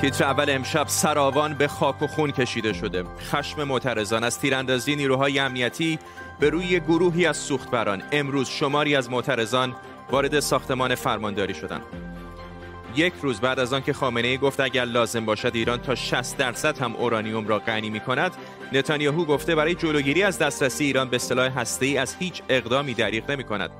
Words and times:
تیتر 0.00 0.24
اول 0.24 0.50
امشب 0.50 0.88
سراوان 0.88 1.54
به 1.54 1.68
خاک 1.68 2.02
و 2.02 2.06
خون 2.06 2.30
کشیده 2.30 2.72
شده. 2.72 3.04
خشم 3.20 3.64
معترضان 3.64 4.24
از 4.24 4.38
تیراندازی 4.38 4.96
نیروهای 4.96 5.38
امنیتی 5.38 5.98
به 6.40 6.50
روی 6.50 6.80
گروهی 6.80 7.26
از 7.26 7.36
سوختبران. 7.36 8.02
امروز 8.12 8.48
شماری 8.48 8.96
از 8.96 9.10
معترضان 9.10 9.74
وارد 10.10 10.40
ساختمان 10.40 10.94
فرمانداری 10.94 11.54
شدند 11.54 11.82
یک 12.96 13.12
روز 13.22 13.40
بعد 13.40 13.58
از 13.58 13.72
آنکه 13.72 13.92
خامنه 13.92 14.28
ای 14.28 14.38
گفت 14.38 14.60
اگر 14.60 14.84
لازم 14.84 15.24
باشد 15.24 15.50
ایران 15.54 15.78
تا 15.78 15.94
60 15.94 16.36
درصد 16.36 16.78
هم 16.78 16.96
اورانیوم 16.96 17.48
را 17.48 17.58
غنی 17.58 17.90
می 17.90 18.00
کند 18.00 18.32
نتانیاهو 18.72 19.24
گفته 19.24 19.54
برای 19.54 19.74
جلوگیری 19.74 20.22
از 20.22 20.38
دسترسی 20.38 20.84
ایران 20.84 21.08
به 21.08 21.18
سلاح 21.18 21.58
هسته‌ای 21.58 21.98
از 21.98 22.16
هیچ 22.18 22.42
اقدامی 22.48 22.94
دریغ 22.94 23.30
نمی 23.30 23.44
کند. 23.44 23.70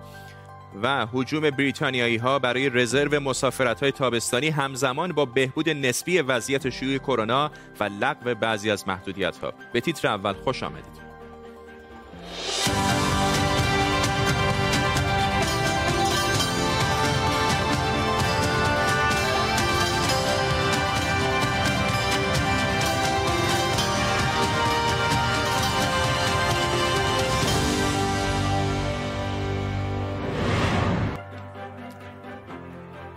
و 0.82 1.06
حجوم 1.12 1.50
بریتانیایی 1.50 2.16
ها 2.16 2.38
برای 2.38 2.70
رزرو 2.70 3.20
مسافرت 3.20 3.80
های 3.80 3.92
تابستانی 3.92 4.48
همزمان 4.48 5.12
با 5.12 5.24
بهبود 5.24 5.68
نسبی 5.68 6.20
وضعیت 6.20 6.70
شیوع 6.70 6.98
کرونا 6.98 7.50
و 7.80 7.84
لغو 7.84 8.34
بعضی 8.34 8.70
از 8.70 8.88
محدودیت 8.88 9.36
ها 9.36 9.52
به 9.72 9.80
تیتر 9.80 10.08
اول 10.08 10.32
خوش 10.32 10.62
آمدید. 10.62 11.04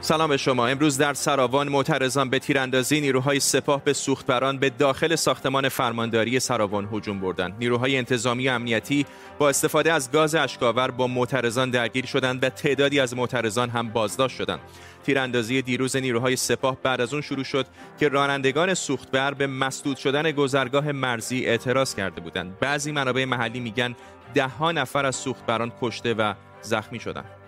سلام 0.07 0.29
به 0.29 0.37
شما. 0.37 0.67
امروز 0.67 0.97
در 0.97 1.13
سراوان 1.13 1.69
معترضان 1.69 2.29
به 2.29 2.39
تیراندازی 2.39 3.01
نیروهای 3.01 3.39
سپاه 3.39 3.83
به 3.83 3.93
سوختبران 3.93 4.57
به 4.57 4.69
داخل 4.69 5.15
ساختمان 5.15 5.69
فرمانداری 5.69 6.39
سراوان 6.39 6.89
هجوم 6.91 7.19
بردند. 7.19 7.55
نیروهای 7.59 7.97
انتظامی 7.97 8.49
و 8.49 8.51
امنیتی 8.51 9.05
با 9.39 9.49
استفاده 9.49 9.93
از 9.93 10.11
گاز 10.11 10.35
اشکاور 10.35 10.91
با 10.91 11.07
معترضان 11.07 11.69
درگیر 11.69 12.05
شدند 12.05 12.43
و 12.43 12.49
تعدادی 12.49 12.99
از 12.99 13.15
معترضان 13.15 13.69
هم 13.69 13.89
بازداشت 13.89 14.37
شدند. 14.37 14.59
تیراندازی 15.05 15.61
دیروز 15.61 15.95
نیروهای 15.95 16.35
سپاه 16.35 16.77
بعد 16.83 17.01
از 17.01 17.13
اون 17.13 17.21
شروع 17.21 17.43
شد 17.43 17.65
که 17.99 18.09
رانندگان 18.09 18.73
سوختبر 18.73 19.33
به 19.33 19.47
مسدود 19.47 19.97
شدن 19.97 20.31
گذرگاه 20.31 20.91
مرزی 20.91 21.45
اعتراض 21.45 21.95
کرده 21.95 22.21
بودند. 22.21 22.59
بعضی 22.59 22.91
منابع 22.91 23.25
محلی 23.25 23.59
میگن 23.59 23.95
ده 24.33 24.47
ها 24.47 24.71
نفر 24.71 25.05
از 25.05 25.15
سوختبران 25.15 25.71
کشته 25.81 26.13
و 26.13 26.33
زخمی 26.61 26.99
شدند. 26.99 27.46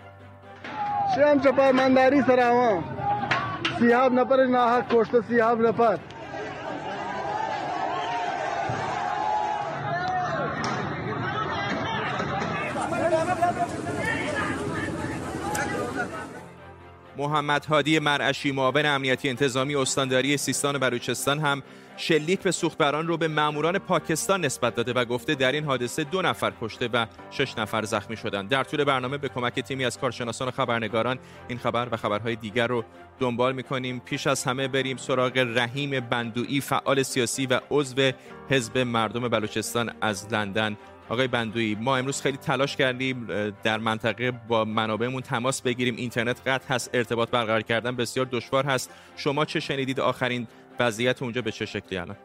شم 1.14 1.40
چپا 1.40 1.72
منداری 1.72 2.22
سراما 2.22 2.84
سیاب 3.78 4.12
نفر 4.12 4.46
ناحق 4.46 4.84
کشته 4.90 5.22
سیاب 5.28 5.60
نفر. 5.66 5.98
محمد 17.16 17.64
هادی 17.64 17.98
مرعشی 17.98 18.52
معاون 18.52 18.86
امنیتی 18.86 19.28
انتظامی 19.28 19.76
استانداری 19.76 20.36
سیستان 20.36 20.76
و 20.76 20.78
بلوچستان 20.78 21.38
هم 21.38 21.62
شلیک 22.00 22.40
به 22.40 22.50
سوختبران 22.50 23.06
رو 23.06 23.16
به 23.16 23.28
ماموران 23.28 23.78
پاکستان 23.78 24.44
نسبت 24.44 24.74
داده 24.74 24.92
و 24.92 25.04
گفته 25.04 25.34
در 25.34 25.52
این 25.52 25.64
حادثه 25.64 26.04
دو 26.04 26.22
نفر 26.22 26.52
کشته 26.60 26.88
و 26.92 27.06
شش 27.30 27.58
نفر 27.58 27.84
زخمی 27.84 28.16
شدند. 28.16 28.48
در 28.48 28.64
طول 28.64 28.84
برنامه 28.84 29.18
به 29.18 29.28
کمک 29.28 29.60
تیمی 29.60 29.84
از 29.84 29.98
کارشناسان 29.98 30.48
و 30.48 30.50
خبرنگاران 30.50 31.18
این 31.48 31.58
خبر 31.58 31.88
و 31.90 31.96
خبرهای 31.96 32.36
دیگر 32.36 32.66
رو 32.66 32.84
دنبال 33.18 33.52
می‌کنیم. 33.52 34.00
پیش 34.04 34.26
از 34.26 34.44
همه 34.44 34.68
بریم 34.68 34.96
سراغ 34.96 35.32
رحیم 35.36 36.00
بندویی 36.00 36.60
فعال 36.60 37.02
سیاسی 37.02 37.46
و 37.46 37.60
عضو 37.70 38.10
حزب 38.50 38.78
مردم 38.78 39.28
بلوچستان 39.28 39.92
از 40.00 40.32
لندن. 40.32 40.76
آقای 41.08 41.28
بندویی 41.28 41.74
ما 41.74 41.96
امروز 41.96 42.22
خیلی 42.22 42.36
تلاش 42.36 42.76
کردیم 42.76 43.26
در 43.62 43.78
منطقه 43.78 44.30
با 44.30 44.64
منابعمون 44.64 45.22
تماس 45.22 45.62
بگیریم. 45.62 45.96
اینترنت 45.96 46.48
قطع 46.48 46.74
هست 46.74 46.90
ارتباط 46.94 47.30
برقرار 47.30 47.62
کردن 47.62 47.96
بسیار 47.96 48.28
دشوار 48.32 48.64
هست. 48.64 48.90
شما 49.16 49.44
چه 49.44 49.60
شنیدید 49.60 50.00
آخرین 50.00 50.46
وضعیت 50.80 51.22
اونجا 51.22 51.42
به 51.42 51.50
چه 51.50 51.66
شکلی 51.66 51.98
الان؟ 51.98 52.16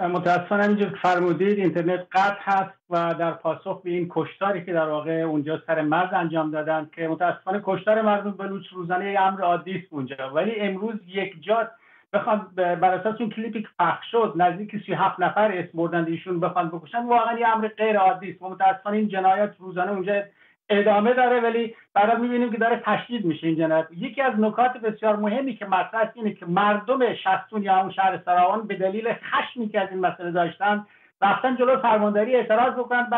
متاسفانه 0.00 0.68
اینجور 0.68 0.98
فرمودید 1.02 1.58
اینترنت 1.58 2.06
قطع 2.12 2.40
هست 2.40 2.78
و 2.90 3.14
در 3.14 3.30
پاسخ 3.32 3.82
به 3.82 3.90
این 3.90 4.06
کشتاری 4.10 4.64
که 4.64 4.72
در 4.72 4.88
واقع 4.88 5.12
اونجا 5.12 5.62
سر 5.66 5.82
مرز 5.82 6.12
انجام 6.12 6.50
دادن 6.50 6.90
که 6.94 7.08
متاسفانه 7.08 7.60
کشتار 7.64 8.02
مردم 8.02 8.30
بلوچ 8.30 8.66
روزانه 8.72 9.16
امر 9.20 9.42
عادی 9.42 9.72
است 9.72 9.86
اونجا. 9.90 10.16
ولی 10.34 10.60
امروز 10.60 10.94
یک 11.06 11.42
جا 11.42 11.68
بخوان 12.12 12.46
بر 12.56 12.94
اساس 12.94 13.20
اون 13.20 13.30
کلیپی 13.30 13.62
که 13.62 13.68
پخش 13.78 14.10
شد 14.10 14.32
نزدیک 14.36 14.70
37 14.86 15.20
نفر 15.20 15.52
اسم 15.52 15.70
بردن 15.74 16.04
ایشون 16.04 16.40
بخوان 16.40 16.68
بکشن 16.68 17.04
واقعا 17.04 17.38
یه 17.38 17.48
امر 17.48 17.68
غیر 17.68 17.98
عادی 17.98 18.30
است. 18.30 18.42
متاسفانه 18.42 18.96
این 18.96 19.08
جنایت 19.08 19.54
روزانه 19.58 19.90
اونجا 19.92 20.22
ادامه 20.68 21.14
داره 21.14 21.40
ولی 21.40 21.74
برای 21.94 22.16
می‌بینیم 22.16 22.52
که 22.52 22.58
داره 22.58 22.82
تشدید 22.84 23.24
میشه 23.24 23.46
این 23.46 23.56
جنایت. 23.56 23.86
یکی 23.96 24.22
از 24.22 24.40
نکات 24.40 24.72
بسیار 24.72 25.16
مهمی 25.16 25.56
که 25.56 25.66
مطرح 25.66 26.10
اینه 26.14 26.34
که 26.34 26.46
مردم 26.46 27.14
شستون 27.14 27.62
یا 27.62 27.80
اون 27.80 27.90
شهر 27.90 28.20
سراوان 28.24 28.66
به 28.66 28.74
دلیل 28.74 29.12
خشمی 29.12 29.68
که 29.68 29.80
از 29.80 29.88
این 29.90 30.00
مسئله 30.00 30.30
داشتن 30.30 30.86
رفتن 31.22 31.56
جلو 31.56 31.80
فرمانداری 31.80 32.36
اعتراض 32.36 32.72
بکنن. 32.72 33.10
به 33.10 33.16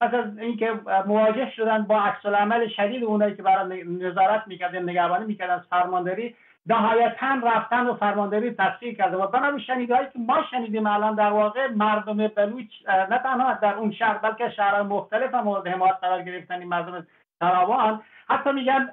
پس 0.00 0.14
از 0.14 0.38
اینکه 0.38 0.72
مواجه 1.06 1.50
شدن 1.56 1.82
با 1.82 2.00
عکس 2.00 2.26
العمل 2.26 2.68
شدید 2.68 3.04
اونایی 3.04 3.36
که 3.36 3.42
برای 3.42 3.84
نظارت 3.84 4.42
می‌کردن 4.46 4.82
نگهبانی 4.82 5.24
می‌کردن 5.24 5.54
از 5.54 5.66
فرمانداری 5.70 6.34
نهایتا 6.68 7.34
رفتن 7.44 7.86
و 7.86 7.94
فرمانداری 7.94 8.50
تصفیه 8.50 8.94
کرده 8.94 9.16
و 9.16 9.26
بنابراین 9.26 9.58
شنیدهایی 9.58 10.06
که 10.12 10.18
ما 10.18 10.42
شنیدیم 10.50 10.86
الان 10.86 11.14
در 11.14 11.30
واقع 11.30 11.66
مردم 11.70 12.28
بلوچ 12.28 12.66
نه 13.10 13.18
تنها 13.18 13.54
در 13.54 13.74
اون 13.74 13.92
شهر 13.92 14.18
بلکه 14.18 14.50
شهرهای 14.50 14.82
مختلف 14.82 15.34
هم 15.34 15.44
مورد 15.44 15.66
حمایت 15.66 15.96
قرار 16.00 16.22
گرفتن 16.22 16.58
این 16.58 16.68
مردم 16.68 17.06
تراوان 17.40 18.02
حتی 18.28 18.52
میگن 18.52 18.90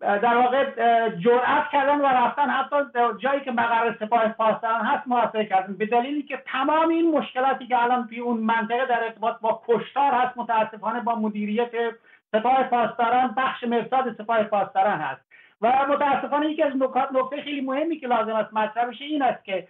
در 0.00 0.36
واقع 0.36 0.64
جرأت 1.10 1.70
کردن 1.72 2.00
و 2.00 2.06
رفتن. 2.06 2.50
حتی 2.50 2.76
جایی 3.18 3.40
که 3.40 3.52
مقر 3.52 3.94
سپاه 4.00 4.28
پاسداران 4.28 4.84
هست 4.84 5.08
محاصره 5.08 5.46
کردن. 5.46 5.74
به 5.74 5.86
دلیلی 5.86 6.22
که 6.22 6.42
تمام 6.46 6.88
این 6.88 7.10
مشکلاتی 7.10 7.66
که 7.66 7.82
الان 7.82 8.06
توی 8.06 8.18
اون 8.18 8.40
منطقه 8.40 8.86
در 8.86 9.04
ارتباط 9.04 9.40
با 9.40 9.62
کشتار 9.68 10.12
هست 10.12 10.38
متاسفانه 10.38 11.00
با 11.00 11.14
مدیریت 11.14 11.70
سپاه 12.32 12.62
پاسداران 12.62 13.34
بخش 13.36 13.64
مرصاد 13.64 14.16
سپاه 14.18 14.42
پاسداران 14.42 14.98
هست. 14.98 15.25
و 15.60 15.86
متاسفانه 15.88 16.50
یکی 16.50 16.62
از 16.62 16.76
نکات 16.76 17.12
نکته 17.12 17.42
خیلی 17.42 17.60
مهمی 17.60 18.00
که 18.00 18.06
لازم 18.06 18.36
است 18.36 18.54
مطرح 18.54 18.84
بشه 18.84 19.04
این 19.04 19.22
است 19.22 19.44
که 19.44 19.68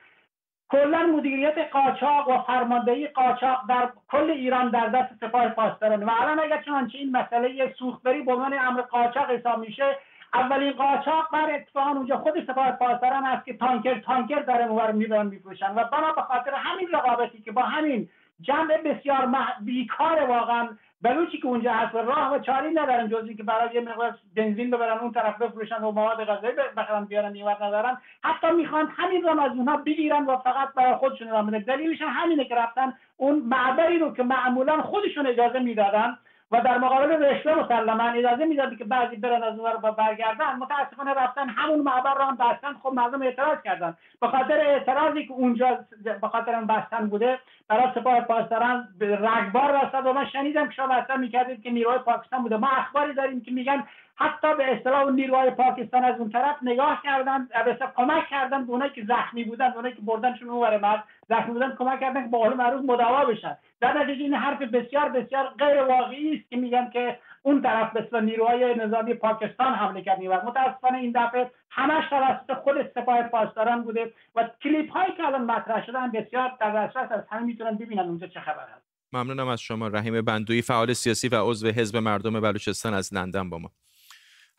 کلا 0.69 1.03
مدیریت 1.03 1.59
قاچاق 1.73 2.29
و 2.29 2.43
فرماندهی 2.43 3.07
قاچاق 3.07 3.61
در 3.69 3.91
کل 4.09 4.31
ایران 4.31 4.71
در 4.71 4.87
دست 4.87 5.15
سپاه 5.21 5.49
پاسداران 5.49 6.03
و 6.03 6.11
الان 6.21 6.41
اگر 6.41 6.63
چنانچه 6.63 6.99
این 6.99 7.17
مسئله 7.17 7.75
سوختبری 7.79 8.23
به 8.23 8.33
عنوان 8.33 8.59
امر 8.59 8.81
قاچاق 8.81 9.31
حساب 9.31 9.59
میشه 9.59 9.97
اولین 10.35 10.73
قاچاق 10.73 11.31
بر 11.33 11.55
اتفاقا 11.55 11.91
اونجا 11.91 12.19
خود 12.19 12.47
سپاه 12.47 12.71
پاسداران 12.73 13.25
است 13.25 13.45
که 13.45 13.55
تانکر 13.57 14.01
تانکر 14.01 14.43
در 14.43 14.63
اونور 14.63 14.93
می‌برن 14.93 15.27
میفروشن 15.27 15.71
و 15.75 15.85
بنا 15.85 16.13
به 16.13 16.23
خاطر 16.23 16.55
همین 16.55 16.89
رقابتی 16.93 17.43
که 17.43 17.53
با 17.53 17.63
همین 17.63 18.09
جمع 18.41 18.77
بسیار 18.77 19.29
بیکار 19.61 20.23
واقعا 20.23 20.69
بلوچی 21.03 21.39
که 21.39 21.47
اونجا 21.47 21.73
هست 21.73 21.95
راه 21.95 22.35
و 22.35 22.39
چاری 22.39 22.71
ندارن 22.71 23.09
جزی 23.09 23.35
که 23.35 23.43
برای 23.43 23.75
یه 23.75 23.81
مقدار 23.81 24.19
بنزین 24.37 24.71
ببرن 24.71 24.99
اون 24.99 25.13
طرف 25.13 25.43
بفروشن 25.43 25.85
و 25.85 25.91
مواد 25.91 26.25
غذایی 26.25 26.55
بخرن 26.77 27.05
بیارن 27.05 27.33
نیوت 27.33 27.63
ندارن. 27.63 27.99
حتی 28.23 28.51
می‌خوان 28.51 28.93
همین 28.97 29.23
رو 29.23 29.41
از 29.41 29.53
اونها 29.53 29.77
بگیرن 29.77 30.27
و 30.27 30.37
فقط 30.37 30.69
برای 30.75 30.95
خودشون 30.95 31.29
رو 31.29 31.61
دلیلش 31.61 32.03
همینه 32.03 32.45
که 32.45 32.55
رفتن 32.55 32.93
اون 33.17 33.39
معبری 33.39 33.99
رو 33.99 34.15
که 34.15 34.23
معمولا 34.23 34.83
خودشون 34.83 35.27
اجازه 35.27 35.59
می‌دادن 35.59 36.19
و 36.51 36.61
در 36.61 36.79
مقابل 36.79 37.25
رشوه 37.25 37.55
مسلما 37.55 38.11
اجازه 38.11 38.45
می‌دادی 38.45 38.77
که 38.77 38.85
بعضی 38.85 39.17
برن 39.17 39.43
از 39.43 39.59
اونور 39.59 39.79
و 39.83 39.93
برگردن. 39.93 40.57
متاسفانه 40.57 41.15
رفتن 41.15 41.49
همون 41.49 41.81
معبر 41.81 42.15
رو 42.15 42.23
هم 42.23 42.37
بستن. 42.37 42.75
خب 42.83 42.93
مردم 42.95 43.23
اعتراض 43.23 43.59
کردن. 43.65 43.97
به 44.21 44.29
خاطر 44.29 44.59
اعتراضی 44.59 45.27
که 45.27 45.33
اونجا 45.33 45.79
به 46.21 46.29
خاطر 46.29 46.55
اون 46.55 46.67
بستن 46.67 47.07
بوده 47.07 47.39
برای 47.69 47.89
سپاه 47.95 48.21
پاسداران 48.21 48.89
رگبار 49.01 49.87
رسد 49.87 50.07
و 50.07 50.13
من 50.13 50.27
شنیدم 50.27 50.69
که 50.69 50.75
شما 50.75 50.95
اصلا 50.95 51.17
می‌کردید 51.17 51.63
که 51.63 51.71
نیروهای 51.71 51.99
پاکستان 51.99 52.43
بوده. 52.43 52.57
ما 52.57 52.69
اخباری 52.69 53.15
داریم 53.15 53.41
که 53.41 53.51
میگن 53.51 53.85
حتی 54.19 54.55
به 54.57 54.77
اصطلاح 54.77 55.11
نیروهای 55.11 55.51
پاکستان 55.51 56.05
از 56.05 56.21
اون 56.21 56.31
طرف 56.31 56.57
نگاه 56.63 57.03
کردن 57.05 57.49
به 57.65 57.79
کمک 57.97 58.29
کردن 58.29 58.67
به 58.67 58.73
اونایی 58.73 58.93
که 58.93 59.05
زخمی 59.05 59.45
بودن 59.45 59.73
اونایی 59.73 59.95
که 59.95 60.01
بردنشون 60.01 60.49
اونور 60.49 60.79
مرز 60.79 61.01
زخمی 61.29 61.53
بودن 61.53 61.77
کمک 61.79 62.01
کردن 62.01 62.23
که 62.23 62.29
با 62.29 62.39
قول 62.39 62.55
معروف 62.55 62.85
مداوا 62.85 63.25
بشن. 63.25 63.57
در 63.81 64.03
نتیجه 64.03 64.23
این 64.23 64.35
حرف 64.35 64.63
بسیار 64.63 65.09
بسیار 65.09 65.55
غیر 65.59 65.83
واقعی 65.83 66.37
است 66.37 66.51
که 66.51 66.57
میگن 66.57 66.91
که 66.91 67.19
اون 67.43 67.63
طرف 67.63 67.97
به 67.97 68.21
نیروهای 68.21 68.75
نظامی 68.75 69.15
پاکستان 69.15 69.75
حمله 69.75 70.03
کرد. 70.03 70.19
و 70.27 70.33
متاسفانه 70.47 70.99
این 70.99 71.13
دفعه 71.15 71.51
همش 71.71 72.05
توسط 72.11 72.53
خود 72.63 72.91
سپاه 72.95 73.23
پاسداران 73.23 73.83
بوده 73.83 74.13
و 74.35 74.49
کلیپ 74.63 74.91
هایی 74.91 75.13
که 75.17 75.27
الان 75.27 75.45
مطرح 75.45 75.87
شدن 75.87 76.13
بسیار 76.13 76.53
در 76.61 76.87
دسترس 76.87 77.13
از 77.13 77.25
همه 77.31 77.43
می‌تونن 77.43 77.77
ببینن 77.77 78.03
اونجا 78.03 78.27
چه 78.27 78.41
خبر 78.41 78.67
هست. 78.77 78.87
ممنونم 79.13 79.49
از 79.49 79.61
شما 79.61 79.89
رحیم 79.89 80.23
بندوی 80.23 80.63
فعال 80.63 80.93
سیاسی 80.93 81.29
و 81.29 81.51
عضو 81.51 81.69
حزب 81.69 81.97
مردم 81.97 82.41
بلوچستان 82.41 82.95
از 82.95 83.15
لندن 83.15 83.51
با 83.51 83.59
ما. 83.59 83.71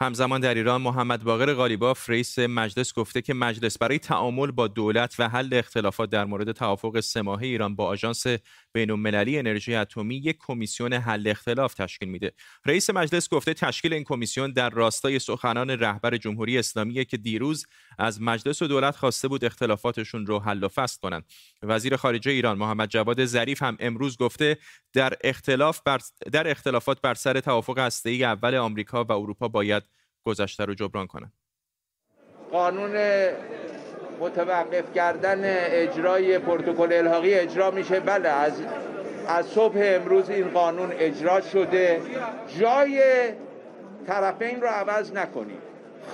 همزمان 0.01 0.41
در 0.41 0.53
ایران 0.53 0.81
محمد 0.81 1.23
باقر 1.23 1.53
غالیباف 1.53 2.09
رئیس 2.09 2.39
مجلس 2.39 2.93
گفته 2.93 3.21
که 3.21 3.33
مجلس 3.33 3.77
برای 3.77 3.99
تعامل 3.99 4.51
با 4.51 4.67
دولت 4.67 5.15
و 5.19 5.29
حل 5.29 5.49
اختلافات 5.53 6.09
در 6.09 6.25
مورد 6.25 6.51
توافق 6.51 6.99
سه 6.99 7.27
ایران 7.27 7.75
با 7.75 7.85
آژانس 7.85 8.25
بین‌المللی 8.77 9.39
انرژی 9.39 9.75
اتمی 9.75 10.15
یک 10.15 10.37
کمیسیون 10.39 10.93
حل 10.93 11.27
اختلاف 11.27 11.73
تشکیل 11.73 12.09
میده. 12.09 12.31
رئیس 12.65 12.89
مجلس 12.89 13.29
گفته 13.29 13.53
تشکیل 13.53 13.93
این 13.93 14.03
کمیسیون 14.03 14.51
در 14.51 14.69
راستای 14.69 15.19
سخنان 15.19 15.69
رهبر 15.69 16.17
جمهوری 16.17 16.57
اسلامی 16.57 17.05
که 17.05 17.17
دیروز 17.17 17.65
از 17.97 18.21
مجلس 18.21 18.61
و 18.61 18.67
دولت 18.67 18.95
خواسته 18.95 19.27
بود 19.27 19.45
اختلافاتشون 19.45 20.25
رو 20.25 20.39
حل 20.39 20.63
و 20.63 20.67
فصل 20.67 20.99
کنند. 21.01 21.25
وزیر 21.63 21.95
خارجه 21.95 22.31
ایران 22.31 22.57
محمد 22.57 22.89
جواد 22.89 23.25
ظریف 23.25 23.63
هم 23.63 23.77
امروز 23.79 24.17
گفته 24.17 24.57
در 24.93 25.13
اختلاف 25.21 25.81
بر 25.85 25.99
در 26.31 26.51
اختلافات 26.51 27.01
بر 27.01 27.13
سر 27.13 27.39
توافق 27.39 27.79
هسته‌ای 27.79 28.23
اول 28.23 28.55
آمریکا 28.55 29.03
و 29.03 29.11
اروپا 29.11 29.47
باید 29.47 29.83
گذشته 30.23 30.65
رو 30.65 30.73
جبران 30.73 31.07
کنند. 31.07 31.33
قانون 32.51 32.95
متوقف 34.19 34.93
کردن 34.95 35.41
اجرای 35.71 36.39
پروتکل 36.39 36.93
الحاقی 36.93 37.33
اجرا 37.33 37.71
میشه. 37.71 37.99
بله 37.99 38.29
از 38.29 38.53
از 39.27 39.45
صبح 39.45 39.75
امروز 39.77 40.29
این 40.29 40.47
قانون 40.47 40.91
اجرا 40.99 41.41
شده. 41.41 42.01
جای 42.59 43.01
طرفین 44.07 44.61
رو 44.61 44.67
عوض 44.67 45.13
نکنید. 45.13 45.61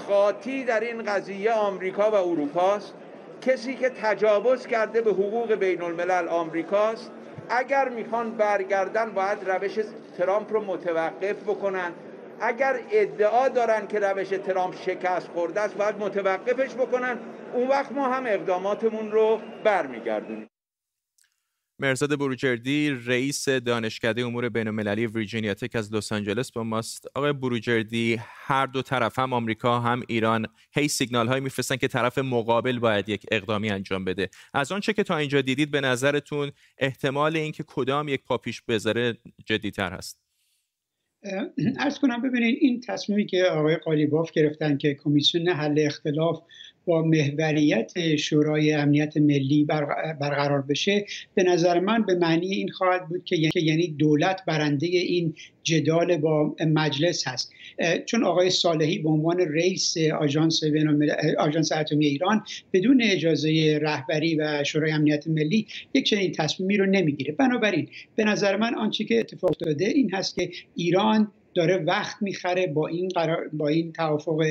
خاطی 0.08 0.64
در 0.64 0.80
این 0.80 1.04
قضیه 1.04 1.52
آمریکا 1.52 2.12
و 2.12 2.16
اروپاست. 2.16 2.94
کسی 3.42 3.76
که 3.76 3.90
تجاوز 3.90 4.68
کرده 4.68 5.02
به 5.02 5.12
حقوق 5.12 5.54
بین 5.54 5.82
الملل 5.82 6.28
آمریکاست. 6.28 7.12
اگر 7.50 7.90
می‌خوان 7.90 8.32
برگردن 8.32 9.12
باید 9.12 9.50
روش 9.50 9.80
ترامپ 10.18 10.54
رو 10.54 10.62
متوقف 10.64 11.44
بکنن. 11.44 11.92
اگر 12.41 12.80
ادعا 12.91 13.50
دارن 13.50 13.88
که 13.88 14.00
روش 14.00 14.27
ترامپ 14.27 14.75
شکست 14.85 15.27
خورده 15.27 15.62
است 15.62 15.75
باید 15.75 15.95
متوقفش 15.95 16.74
بکنن. 16.74 17.19
اون 17.53 17.68
وقت 17.68 17.91
ما 17.91 18.13
هم 18.13 18.25
اقداماتمون 18.25 19.12
رو 19.12 19.41
برمیگردونیم. 19.63 20.47
مرزاد 21.80 22.19
بروجردی 22.19 22.89
رئیس 23.06 23.50
دانشکده 23.50 24.25
امور 24.25 24.50
بین‌المللی 24.50 25.07
ویرجینیا 25.07 25.53
تک 25.53 25.75
از 25.75 25.94
لس 25.94 26.12
آنجلس 26.12 26.51
با 26.51 26.63
ماست. 26.63 27.07
آقای 27.15 27.33
بروجردی 27.33 28.19
هر 28.21 28.65
دو 28.65 28.81
طرف 28.81 29.19
هم 29.19 29.33
آمریکا 29.33 29.80
هم 29.80 30.03
ایران 30.07 30.47
هی 30.74 30.88
سیگنال 30.88 31.27
هایی 31.27 31.41
میفرستن 31.41 31.75
که 31.75 31.88
طرف 31.88 32.18
مقابل 32.18 32.80
باید 32.80 33.09
یک 33.09 33.25
اقدامی 33.31 33.69
انجام 33.69 34.06
بده. 34.06 34.30
از 34.53 34.71
آنچه 34.71 34.94
که 34.94 35.03
تا 35.03 35.18
اینجا 35.18 35.41
دیدید 35.41 35.71
به 35.71 35.81
نظرتون 35.81 36.51
احتمال 36.77 37.35
اینکه 37.35 37.63
کدام 37.68 38.07
یک 38.07 38.24
پا 38.24 38.38
پیش 38.38 38.62
بذاره 38.62 39.18
جدیتر 39.45 39.94
هست؟ 39.94 40.23
ارز 41.80 42.00
کنم 42.00 42.22
ببینید 42.22 42.58
این 42.62 42.81
تصمیمی 42.81 43.25
که 43.25 43.44
آقای 43.44 43.75
قالیباف 43.75 44.31
گرفتن 44.31 44.78
که 44.78 44.94
کمیسیون 44.94 45.50
حل 45.50 45.80
اختلاف 45.80 46.42
با 46.85 47.01
محوریت 47.01 48.15
شورای 48.15 48.74
امنیت 48.74 49.18
ملی 49.18 49.63
برقرار 50.19 50.62
بشه 50.62 51.06
به 51.33 51.44
نظر 51.44 51.80
من 51.80 52.06
به 52.06 52.15
معنی 52.15 52.47
این 52.47 52.69
خواهد 52.69 53.07
بود 53.09 53.25
که 53.25 53.35
یعنی 53.56 53.88
دولت 53.88 54.41
برنده 54.47 54.88
این 54.88 55.33
جدال 55.63 56.18
با 56.18 56.56
مجلس 56.68 57.27
هست. 57.27 57.51
چون 58.06 58.24
آقای 58.24 58.50
صالحی 58.50 59.00
به 59.00 59.09
عنوان 59.09 59.39
رئیس 59.39 59.97
آژانس 60.19 60.62
آژانس 61.39 61.71
اتمی 61.71 62.06
ایران 62.06 62.44
بدون 62.74 63.01
اجازه 63.03 63.80
رهبری 63.81 64.35
و 64.35 64.63
شورای 64.63 64.91
امنیت 64.91 65.27
ملی 65.27 65.68
یک 65.94 66.06
چنین 66.06 66.31
تصمیمی 66.31 66.77
رو 66.77 66.85
نمی‌گیره. 66.85 67.33
بنابراین 67.33 67.88
به 68.15 68.24
نظر 68.24 68.56
من 68.56 68.75
آنچه 68.75 69.03
که 69.03 69.19
اتفاق 69.19 69.57
داده 69.57 69.85
این 69.85 70.13
هست 70.13 70.35
که 70.35 70.50
ایران 70.75 71.31
داره 71.56 71.77
وقت 71.77 72.15
می‌خره 72.21 72.68
با 72.68 72.88
این 72.88 73.07
قرار 73.07 73.50
با 73.53 73.68
این 73.68 73.91
توافق 73.91 74.44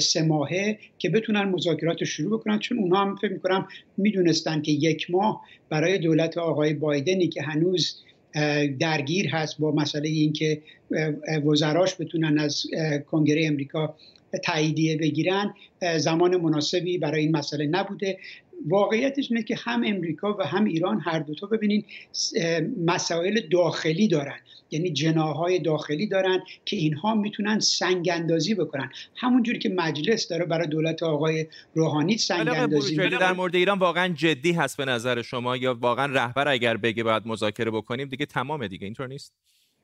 سه 0.00 0.22
ماهه 0.22 0.78
که 0.98 1.08
بتونن 1.10 1.44
مذاکرات 1.44 2.00
رو 2.00 2.06
شروع 2.06 2.38
بکنن 2.40 2.58
چون 2.58 2.78
اونها 2.78 3.00
هم 3.00 3.16
فکر 3.16 3.32
می‌کنم 3.32 3.68
می‌دونستن 3.96 4.62
که 4.62 4.72
یک 4.72 5.10
ماه 5.10 5.42
برای 5.68 5.98
دولت 5.98 6.38
آقای 6.38 6.74
بایدنی 6.74 7.28
که 7.28 7.42
هنوز 7.42 8.02
درگیر 8.80 9.28
هست 9.28 9.58
با 9.58 9.72
مسئله 9.72 10.08
اینکه 10.08 10.62
وزراش 11.46 12.00
بتونن 12.00 12.38
از 12.38 12.62
کنگره 13.10 13.46
امریکا 13.46 13.94
تاییدیه 14.44 14.96
بگیرن 14.96 15.54
زمان 15.96 16.36
مناسبی 16.36 16.98
برای 16.98 17.20
این 17.22 17.36
مسئله 17.36 17.66
نبوده. 17.66 18.18
واقعیتش 18.66 19.30
اینه 19.30 19.42
که 19.42 19.56
هم 19.56 19.82
امریکا 19.86 20.36
و 20.38 20.42
هم 20.42 20.64
ایران 20.64 21.00
هر 21.00 21.18
دوتا 21.18 21.46
ببینین 21.46 21.84
مسائل 22.86 23.40
داخلی 23.52 24.08
دارن. 24.08 24.38
یعنی 24.70 24.92
جناهای 24.92 25.58
داخلی 25.58 26.06
دارن 26.06 26.42
که 26.64 26.76
اینها 26.76 27.14
می‌تونن 27.14 27.60
سنگ 27.60 28.08
اندازی 28.12 28.54
بکنن. 28.54 28.90
همونجوری 29.16 29.58
که 29.58 29.68
مجلس 29.68 30.28
داره 30.28 30.44
برای 30.44 30.66
دولت 30.66 31.02
آقای 31.02 31.46
روحانی 31.74 32.18
سنگ 32.18 32.48
اندازی 32.48 32.96
در 32.96 33.32
مورد 33.32 33.56
ایران 33.56 33.78
واقعا 33.78 34.08
جدی 34.08 34.52
هست 34.52 34.76
به 34.76 34.84
نظر 34.84 35.22
شما 35.22 35.56
یا 35.56 35.74
واقعا 35.80 36.06
رهبر 36.06 36.48
اگر 36.48 36.76
بگه 36.76 37.04
باید 37.04 37.22
مذاکره 37.26 37.70
بکنیم 37.70 38.08
دیگه 38.08 38.26
تمامه 38.26 38.68
دیگه 38.68 38.84
اینطور 38.84 39.06
نیست؟ 39.06 39.34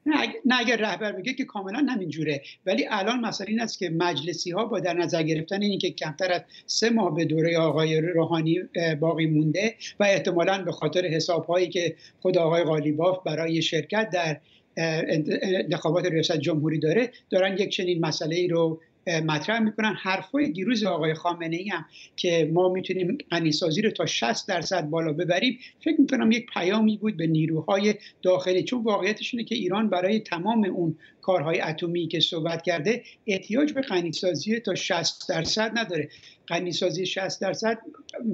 نه 0.06 0.60
اگر 0.60 0.76
رهبر 0.76 1.12
بگه 1.12 1.34
که 1.34 1.44
کاملا 1.44 1.86
همینجوره 1.88 2.42
ولی 2.66 2.86
الان 2.90 3.20
مسئله 3.20 3.50
این 3.50 3.60
است 3.60 3.78
که 3.78 3.90
مجلسی 3.90 4.50
ها 4.50 4.64
با 4.64 4.80
در 4.80 4.94
نظر 4.94 5.22
گرفتن 5.22 5.62
اینکه 5.62 5.90
کمتر 5.90 6.32
از 6.32 6.42
سه 6.66 6.90
ماه 6.90 7.14
به 7.14 7.24
دوره 7.24 7.58
آقای 7.58 8.00
روحانی 8.00 8.60
باقی 9.00 9.26
مونده 9.26 9.74
و 10.00 10.04
احتمالا 10.04 10.62
به 10.62 10.72
خاطر 10.72 11.06
حساب 11.06 11.44
هایی 11.44 11.68
که 11.68 11.96
خود 12.20 12.38
آقای 12.38 12.64
غالیباف 12.64 13.18
برای 13.24 13.62
شرکت 13.62 14.10
در 14.10 14.40
انتخابات 14.76 16.06
ریاست 16.06 16.36
جمهوری 16.36 16.78
داره 16.78 17.10
دارن 17.30 17.58
یک 17.58 17.68
چنین 17.68 18.00
مسئله 18.00 18.36
ای 18.36 18.48
رو 18.48 18.80
مطرح 19.06 19.58
می‌کنن. 19.58 19.94
حرفای 20.02 20.48
دیروز 20.50 20.84
آقای 20.84 21.14
خامنه 21.14 21.56
ای 21.56 21.68
هم 21.68 21.84
که 22.16 22.50
ما 22.52 22.68
می‌تونیم 22.68 23.18
غنیسازی 23.30 23.82
رو 23.82 23.90
تا 23.90 24.06
60 24.06 24.48
درصد 24.48 24.90
بالا 24.90 25.12
ببریم 25.12 25.58
فکر 25.84 26.00
می‌کنم 26.00 26.32
یک 26.32 26.46
پیامی 26.46 26.96
بود 26.96 27.16
به 27.16 27.26
نیروهای 27.26 27.94
داخلی. 28.22 28.62
چون 28.62 28.82
واقعیتش 28.82 29.34
اینه 29.34 29.44
که 29.44 29.54
ایران 29.54 29.88
برای 29.88 30.20
تمام 30.20 30.64
اون 30.64 30.98
کارهای 31.22 31.60
اتمی 31.60 32.08
که 32.08 32.20
صحبت 32.20 32.62
کرده 32.62 33.02
احتیاج 33.26 33.72
به 33.72 33.80
غنیسازی 33.80 34.60
تا 34.60 34.74
60 34.74 35.28
درصد 35.28 35.78
نداره. 35.78 36.08
غنیسازی 36.48 37.06
60 37.06 37.40
درصد 37.40 37.78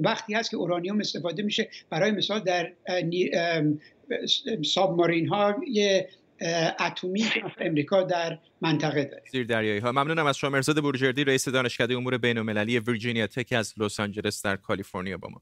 وقتی 0.01 0.33
هست 0.33 0.51
که 0.51 0.57
اورانیوم 0.57 0.99
استفاده 0.99 1.43
میشه 1.43 1.69
برای 1.89 2.11
مثال 2.11 2.39
در 2.39 2.71
سابمارین 4.63 5.27
ها 5.27 5.55
یه 5.71 6.09
اتمی 6.79 7.25
امریکا 7.59 8.03
در 8.03 8.39
منطقه 8.61 9.03
داره. 9.03 9.23
زیر 9.31 9.45
دریایی 9.45 9.79
ها 9.79 9.91
ممنونم 9.91 10.25
از 10.25 10.37
شما. 10.37 10.49
مرزاد 10.49 10.81
بورجردی 10.81 11.23
رئیس 11.23 11.49
دانشکده 11.49 11.95
امور 11.95 12.17
بین 12.17 12.37
المللی 12.37 12.79
ویرجینیا 12.79 13.27
تک 13.27 13.53
از 13.53 13.73
لس 13.77 13.99
آنجلس 13.99 14.41
در 14.41 14.55
کالیفرنیا 14.55 15.17
با 15.17 15.29
ما. 15.29 15.41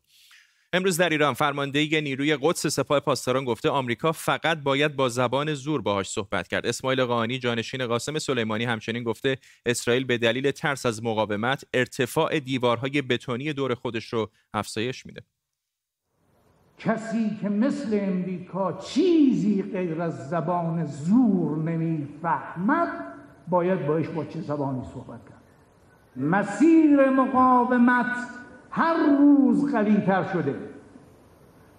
امروز 0.74 0.98
در 0.98 1.10
ایران 1.10 1.34
فرماندهی 1.34 2.02
نیروی 2.02 2.38
قدس 2.42 2.68
سپاه 2.68 3.00
پاسداران 3.00 3.46
گفته 3.46 3.70
آمریکا 3.70 4.12
فقط 4.12 4.58
باید 4.58 4.96
با 4.96 5.10
زبان 5.10 5.54
زور 5.54 5.82
باهاش 5.82 6.10
صحبت 6.10 6.48
کرد. 6.48 6.66
اسماعیل 6.66 7.04
قانی 7.04 7.40
جانشین 7.40 7.88
قاسم 7.88 8.20
سلیمانی 8.20 8.64
همچنین 8.64 9.04
گفته 9.04 9.38
اسرائیل 9.66 10.04
به 10.04 10.18
دلیل 10.18 10.52
ترس 10.52 10.86
از 10.86 11.04
مقاومت 11.04 11.64
ارتفاع 11.74 12.40
دیوارهای 12.40 13.02
بتونی 13.02 13.54
دور 13.54 13.76
خودش 13.76 14.06
رو 14.06 14.32
افزایش 14.54 15.06
میده. 15.06 15.22
کسی 16.80 17.38
که 17.42 17.50
مثل 17.50 18.00
امریکا 18.02 18.74
چیزی 18.74 19.62
غیر 19.62 20.02
از 20.02 20.30
زبان 20.30 20.86
زور 20.86 21.58
نمی‌فهمد 21.58 22.88
باید 23.48 23.88
باش 23.88 24.08
با 24.08 24.24
چه 24.24 24.42
زبانی 24.42 24.82
صحبت 24.94 25.20
کرد. 25.30 25.40
مسیر 26.26 27.10
مقاومت 27.10 28.16
هر 28.72 28.96
روز 29.20 29.76
قویتر 29.76 30.24
شده. 30.24 30.56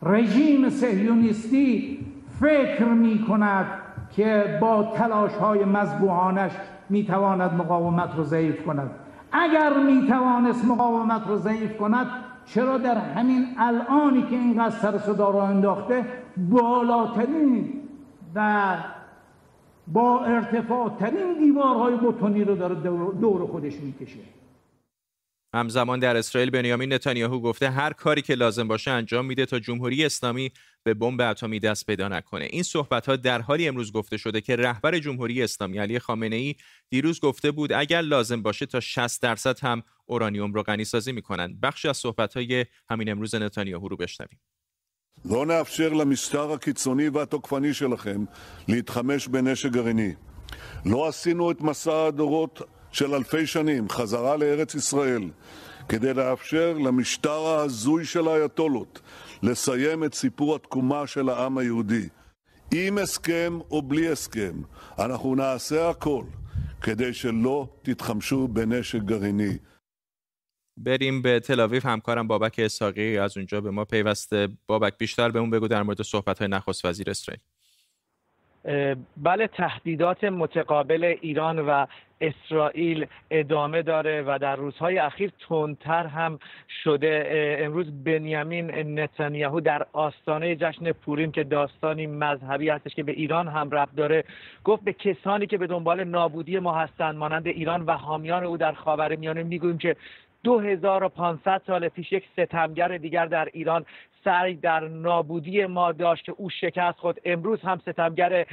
رژیم 0.02 0.68
سهیونیستی 0.68 1.98
فکر 2.40 2.84
می 2.84 3.24
کند 3.28 3.66
که 4.10 4.58
با 4.60 4.92
تلاش 4.96 5.32
های 5.32 5.64
مذبوحانش 5.64 6.52
می 6.88 7.04
تواند 7.04 7.54
مقاومت 7.54 8.16
رو 8.16 8.24
ضعیف 8.24 8.64
کند. 8.64 8.90
اگر 9.32 9.72
می 9.86 10.08
توانست 10.08 10.64
مقاومت 10.64 11.26
رو 11.26 11.36
ضعیف 11.36 11.76
کند 11.76 12.06
چرا 12.54 12.78
در 12.78 12.98
همین 12.98 13.46
الانی 13.58 14.22
که 14.22 14.36
اینقدر 14.36 14.76
سر 14.78 14.98
صدا 14.98 15.30
را 15.30 15.46
انداخته 15.46 16.04
بالاترین 16.36 17.82
و 18.34 18.76
با 19.86 20.24
ارتفاع 20.24 20.96
ترین 20.98 21.38
دیوارهای 21.38 21.96
بتونی 21.96 22.44
رو 22.44 22.56
داره 22.56 22.74
دور 23.20 23.46
خودش 23.46 23.74
می‌کشه. 23.74 24.18
همزمان 25.54 25.98
در 25.98 26.16
اسرائیل 26.16 26.50
بنیامین 26.50 26.92
نتانیاهو 26.92 27.40
گفته 27.40 27.70
هر 27.70 27.92
کاری 27.92 28.22
که 28.22 28.34
لازم 28.34 28.68
باشه 28.68 28.90
انجام 28.90 29.26
میده 29.26 29.46
تا 29.46 29.58
جمهوری 29.58 30.04
اسلامی 30.04 30.50
به 30.82 30.94
بمب 30.94 31.20
اتمی 31.20 31.60
دست 31.60 31.86
پیدا 31.86 32.08
نکنه. 32.08 32.44
این 32.50 32.62
صحبت 32.62 33.06
ها 33.06 33.16
در 33.16 33.40
حالی 33.40 33.68
امروز 33.68 33.92
گفته 33.92 34.16
شده 34.16 34.40
که 34.40 34.56
رهبر 34.56 34.98
جمهوری 34.98 35.42
اسلامی 35.42 35.78
علی 35.78 35.98
خامنه 35.98 36.36
ای 36.36 36.54
دیروز 36.90 37.20
گفته 37.20 37.50
بود 37.50 37.72
اگر 37.72 38.00
لازم 38.00 38.42
باشه 38.42 38.66
تا 38.66 38.80
60 38.80 39.22
درصد 39.22 39.60
هم 39.60 39.82
اورانیوم 40.09 40.53
رو 40.53 40.63
غنی 40.63 40.85
سازی 40.85 41.11
میکنن 41.11 41.57
بخشی 41.61 41.87
از 41.87 41.97
صحبت 41.97 42.33
های 42.33 42.65
همین 42.89 43.09
امروز 43.09 43.35
نتانیاهو 43.35 43.87
رو 43.87 43.97
بشنویم 43.97 44.39
לא 45.25 45.45
נאפשר 45.45 45.89
למשטר 45.89 46.51
הקיצוני 46.51 47.09
והתוקפני 47.09 47.73
שלכם 47.73 48.23
להתחמש 48.67 49.27
בנשק 49.27 49.69
גרעיני. 49.69 50.13
לא 50.85 51.07
עשינו 51.07 51.51
את 51.51 51.61
מסע 51.61 52.05
הדורות 52.05 52.61
של 52.91 53.13
אלפי 53.13 53.47
שנים 53.47 53.89
חזרה 53.89 54.37
לארץ 54.37 54.75
ישראל 54.75 55.23
כדי 55.89 56.13
לאפשר 56.13 56.73
למשטר 56.73 57.45
ההזוי 57.45 58.05
של 58.05 58.27
האייתולות 58.27 59.01
לסיים 59.43 60.03
את 60.03 60.13
סיפור 60.13 60.55
התקומה 60.55 61.07
של 61.07 61.29
העם 61.29 61.57
היהודי. 61.57 62.09
עם 62.73 62.97
הסכם 62.97 63.59
או 63.71 63.81
בלי 63.81 64.09
הסכם, 64.09 64.61
אנחנו 64.99 65.35
נעשה 65.35 65.89
הכל 65.89 66.23
כדי 66.81 67.13
שלא 67.13 67.67
תתחמשו 67.81 68.47
בנשק 68.47 68.99
גרעיני. 68.99 69.57
بریم 70.84 71.22
به 71.22 71.40
تل 71.40 71.60
آویو 71.60 71.82
همکارم 71.86 72.26
بابک 72.26 72.54
اساقی 72.58 73.18
از 73.18 73.36
اونجا 73.36 73.60
به 73.60 73.70
ما 73.70 73.84
پیوسته. 73.84 74.48
بابک 74.66 74.98
بیشتر 74.98 75.28
بهمون 75.28 75.50
بگو 75.50 75.68
در 75.68 75.82
مورد 75.82 76.02
صحبت 76.02 76.38
های 76.38 76.48
نخست 76.48 76.84
وزیر 76.84 77.10
اسرائیل. 77.10 77.40
بله 79.16 79.46
تهدیدات 79.46 80.24
متقابل 80.24 81.14
ایران 81.20 81.58
و 81.58 81.86
اسرائیل 82.20 83.06
ادامه 83.30 83.82
داره 83.82 84.22
و 84.22 84.38
در 84.38 84.56
روزهای 84.56 84.98
اخیر 84.98 85.32
تندتر 85.48 86.06
هم 86.06 86.38
شده. 86.84 87.26
امروز 87.60 88.04
بنیامین 88.04 88.98
نتانیاهو 89.00 89.60
در 89.60 89.86
آستانه 89.92 90.56
جشن 90.56 90.92
پوریم 90.92 91.32
که 91.32 91.44
داستانی 91.44 92.06
مذهبی 92.06 92.68
هستش 92.68 92.94
که 92.94 93.02
به 93.02 93.12
ایران 93.12 93.48
هم 93.48 93.70
ربط 93.70 93.94
داره 93.96 94.24
گفت 94.64 94.84
به 94.84 94.92
کسانی 94.92 95.46
که 95.46 95.58
به 95.58 95.66
دنبال 95.66 96.04
نابودی 96.04 96.58
ما 96.58 96.74
هستند 96.74 97.14
مانند 97.14 97.46
ایران 97.46 97.82
و 97.82 97.92
حامیان 97.92 98.44
او 98.44 98.56
در 98.56 98.72
خاورمیانه 98.72 99.42
می‌گوییم 99.42 99.78
که 99.78 99.96
2500 100.44 101.62
سال 101.66 101.88
پیش 101.88 102.12
یک 102.12 102.24
ستمگر 102.36 102.98
دیگر 102.98 103.26
در 103.26 103.48
ایران 103.52 103.86
سعی 104.24 104.54
در 104.54 104.88
نابودی 104.88 105.66
ما 105.66 105.92
داشت 105.92 106.24
که 106.24 106.32
او 106.36 106.50
شکست 106.50 106.98
خود 106.98 107.20
امروز 107.24 107.60
هم 107.60 107.78
ستمگر 107.78 108.46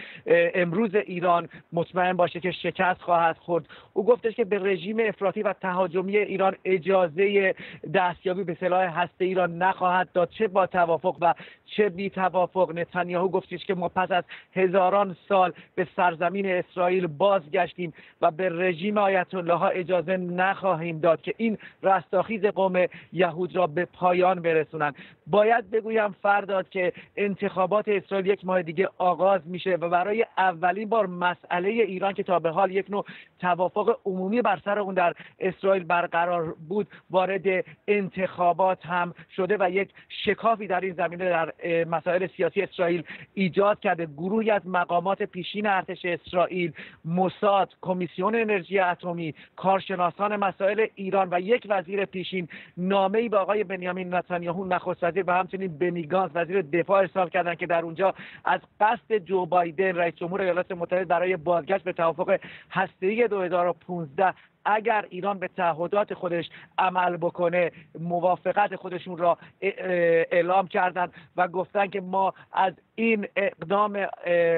امروز 0.55 0.95
ایران 0.95 1.49
مطمئن 1.73 2.13
باشه 2.13 2.39
که 2.39 2.51
شکست 2.51 3.01
خواهد 3.01 3.37
خورد. 3.37 3.65
او 3.93 4.05
گفتش 4.05 4.35
که 4.35 4.45
به 4.45 4.59
رژیم 4.59 4.97
افراطی 4.99 5.43
و 5.43 5.53
تهاجمی 5.53 6.17
ایران 6.17 6.55
اجازه 6.65 7.55
دستیابی 7.93 8.43
به 8.43 8.57
سلاح 8.59 8.99
هسته 9.01 9.25
ایران 9.25 9.57
نخواهد 9.57 10.11
داد. 10.13 10.29
چه 10.29 10.47
با 10.47 10.67
توافق 10.67 11.17
و 11.21 11.33
چه 11.65 11.89
بی 11.89 12.09
توافق. 12.09 12.71
نتانیاهو 12.75 13.29
گفتش 13.29 13.65
که 13.65 13.75
ما 13.75 13.89
پس 13.89 14.11
از 14.11 14.23
هزاران 14.55 15.15
سال 15.29 15.53
به 15.75 15.87
سرزمین 15.95 16.45
اسرائیل 16.45 17.07
بازگشتیم 17.07 17.93
و 18.21 18.31
به 18.31 18.49
رژیم 18.49 18.97
آیت 18.97 19.33
الله 19.33 19.53
ها 19.53 19.67
اجازه 19.67 20.17
نخواهیم 20.17 20.99
داد 20.99 21.21
که 21.21 21.33
این 21.37 21.57
رستاخیز 21.83 22.45
قوم 22.45 22.85
یهود 23.13 23.55
را 23.55 23.67
به 23.67 23.85
پایان 23.85 24.41
برسونند. 24.41 24.95
باید 25.27 25.56
بگویم 25.63 26.15
فرداد 26.21 26.69
که 26.69 26.93
انتخابات 27.15 27.87
اسرائیل 27.87 28.27
یک 28.27 28.45
ماه 28.45 28.61
دیگه 28.61 28.89
آغاز 28.97 29.41
میشه 29.45 29.75
و 29.75 29.89
برای 29.89 30.25
اولین 30.37 30.89
بار 30.89 31.07
مسئله 31.07 31.69
ایران 31.69 32.13
که 32.13 32.23
تا 32.23 32.39
به 32.39 32.49
حال 32.49 32.71
یک 32.71 32.85
نوع 32.89 33.05
توافق 33.39 33.99
عمومی 34.05 34.41
بر 34.41 34.59
سر 34.65 34.79
اون 34.79 34.93
در 34.93 35.13
اسرائیل 35.39 35.83
برقرار 35.83 36.55
بود 36.69 36.87
وارد 37.09 37.65
انتخابات 37.87 38.85
هم 38.85 39.13
شده 39.35 39.57
و 39.59 39.69
یک 39.69 39.89
شکافی 40.25 40.67
در 40.67 40.81
این 40.81 40.93
زمینه 40.93 41.29
در 41.29 41.53
مسائل 41.85 42.27
سیاسی 42.37 42.61
اسرائیل 42.61 43.03
ایجاد 43.33 43.79
کرده. 43.79 44.05
گروهی 44.05 44.51
از 44.51 44.61
مقامات 44.67 45.23
پیشین 45.23 45.67
ارتش 45.67 46.05
اسرائیل 46.05 46.73
موساد 47.05 47.73
کمیسیون 47.81 48.35
انرژی 48.35 48.79
اتمی 48.79 49.33
کارشناسان 49.55 50.35
مسائل 50.35 50.85
ایران 50.95 51.27
و 51.31 51.39
یک 51.39 51.65
وزیر 51.69 52.05
پیشین 52.05 52.47
نامه 52.77 53.19
ای 53.19 53.29
به 53.29 53.37
آقای 53.37 53.63
بنیامین 53.63 54.13
نتانیاهو 54.13 54.65
نخست 54.65 55.03
وزیر 55.03 55.23
و 55.27 55.31
همچنین 55.47 55.77
بنی 55.77 56.03
گانس 56.03 56.31
وزیر 56.35 56.61
دفاع 56.61 56.99
ارسال 56.99 57.29
کردن 57.29 57.55
که 57.55 57.65
در 57.65 57.81
اونجا 57.81 58.13
از 58.45 58.61
قصد 58.79 59.17
جو 59.17 59.45
بایدن 59.45 59.95
رئیس 59.95 60.15
جمهور 60.15 60.41
ایالات 60.41 60.71
متحده 60.71 61.05
برای 61.05 61.37
بازگشت 61.37 61.83
به 61.83 61.93
توافق 61.93 62.39
هسته‌ای 62.71 63.27
2015 63.27 64.33
اگر 64.65 65.05
ایران 65.09 65.39
به 65.39 65.47
تعهدات 65.47 66.13
خودش 66.13 66.49
عمل 66.77 67.17
بکنه 67.17 67.71
موافقت 67.99 68.75
خودشون 68.75 69.17
را 69.17 69.37
اعلام 69.61 70.67
کردند 70.67 71.13
و 71.37 71.47
گفتن 71.47 71.87
که 71.87 72.01
ما 72.01 72.33
از 72.53 72.73
این 72.95 73.27
اقدام 73.35 74.07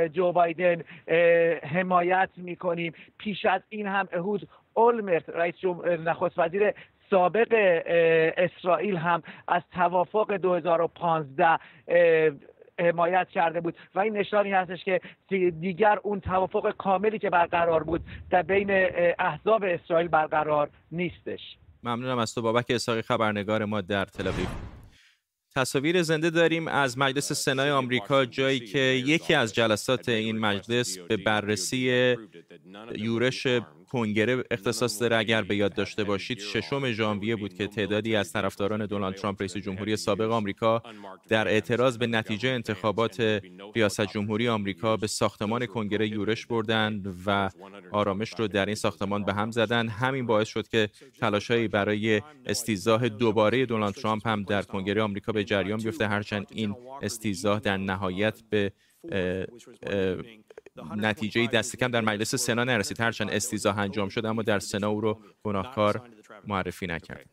جو 0.07 0.31
بایدن 0.31 0.81
حمایت 1.63 2.29
می‌کنیم. 2.37 2.93
پیش 3.17 3.45
از 3.45 3.61
این 3.69 3.87
هم 3.87 4.07
اهود 4.11 4.47
اولمرت 4.73 5.29
رئیس 5.29 5.55
نخست 6.05 6.39
وزیر 6.39 6.73
سابق 7.09 7.47
اسرائیل 8.37 8.95
هم 8.95 9.23
از 9.47 9.61
توافق 9.73 10.37
2015 10.37 11.59
حمایت 12.79 13.27
کرده 13.29 13.61
بود. 13.61 13.75
و 13.95 13.99
این 13.99 14.17
نشانی 14.17 14.51
هستش 14.51 14.83
که 14.83 15.01
دیگر 15.59 15.99
اون 16.03 16.19
توافق 16.19 16.71
کاملی 16.77 17.19
که 17.19 17.29
برقرار 17.29 17.83
بود 17.83 18.01
در 18.29 18.41
بین 18.41 18.67
احزاب 19.19 19.63
اسرائیل 19.63 20.07
برقرار 20.07 20.69
نیستش. 20.91 21.39
ممنونم 21.83 22.17
از 22.17 22.35
تو 22.35 22.41
بابک 22.41 22.65
اساقی 22.69 23.01
خبرنگار 23.01 23.65
ما 23.65 23.81
در 23.81 24.05
تل‌آویو 24.05 24.47
تصاویر 25.55 26.01
زنده 26.01 26.29
داریم 26.29 26.67
از 26.67 26.97
مجلس 26.97 27.31
سنای 27.31 27.71
آمریکا 27.71 28.25
جایی 28.25 28.59
که 28.59 28.79
یکی 28.79 29.33
از 29.33 29.55
جلسات 29.55 30.09
این 30.09 30.39
مجلس 30.39 30.97
به 30.97 31.17
بررسی 31.17 32.15
یورش 32.95 33.47
کنگره 33.89 34.43
اختصاص 34.51 35.01
داره. 35.01 35.17
اگر 35.17 35.41
به 35.41 35.55
یاد 35.55 35.73
داشته 35.73 36.03
باشید 36.03 36.39
ششم 36.39 36.91
ژانویه 36.91 37.35
بود 37.35 37.53
که 37.53 37.67
تعدادی 37.67 38.15
از 38.15 38.33
طرفداران 38.33 38.85
دونالد 38.85 39.15
ترامپ 39.15 39.41
رئیس 39.41 39.57
جمهوری 39.57 39.95
سابق 39.95 40.31
آمریکا 40.31 40.83
در 41.29 41.47
اعتراض 41.47 41.97
به 41.97 42.07
نتیجه 42.07 42.49
انتخابات 42.49 43.41
ریاست 43.75 44.01
جمهوری 44.01 44.47
آمریکا 44.47 44.97
به 44.97 45.07
ساختمان 45.07 45.65
کنگره 45.65 46.07
یورش 46.07 46.45
بردند 46.45 47.15
و 47.25 47.49
آرامش 47.91 48.33
رو 48.37 48.47
در 48.47 48.65
این 48.65 48.75
ساختمان 48.75 49.23
به 49.23 49.33
هم 49.33 49.51
زدن. 49.51 49.87
همین 49.87 50.25
باعث 50.25 50.47
شد 50.47 50.67
که 50.67 50.89
تلاشهایی 51.19 51.67
برای 51.67 52.21
استیزاه 52.45 53.09
دوباره 53.09 53.65
دونالد 53.65 53.93
ترامپ 53.93 54.27
هم 54.27 54.43
در 54.43 54.61
کنگره 54.61 55.01
آمریکا 55.01 55.31
به 55.31 55.43
جریان 55.43 55.79
بیفته. 55.79 56.07
هرچند 56.07 56.47
این 56.51 56.75
استیزاه 57.01 57.59
در 57.59 57.77
نهایت 57.77 58.41
به 58.49 58.71
نتیجه 60.95 61.47
دست 61.47 61.75
کم 61.75 61.91
در 61.91 62.01
مجلس 62.01 62.35
سنا 62.35 62.63
نرسید. 62.63 63.01
هرچند 63.01 63.29
استیزا 63.29 63.71
انجام 63.71 64.09
شد 64.09 64.25
اما 64.25 64.41
در 64.41 64.59
سنا 64.59 64.89
او 64.89 65.01
رو 65.01 65.21
گناهکار 65.43 66.09
معرفی 66.47 66.87
نکرد. 66.87 67.29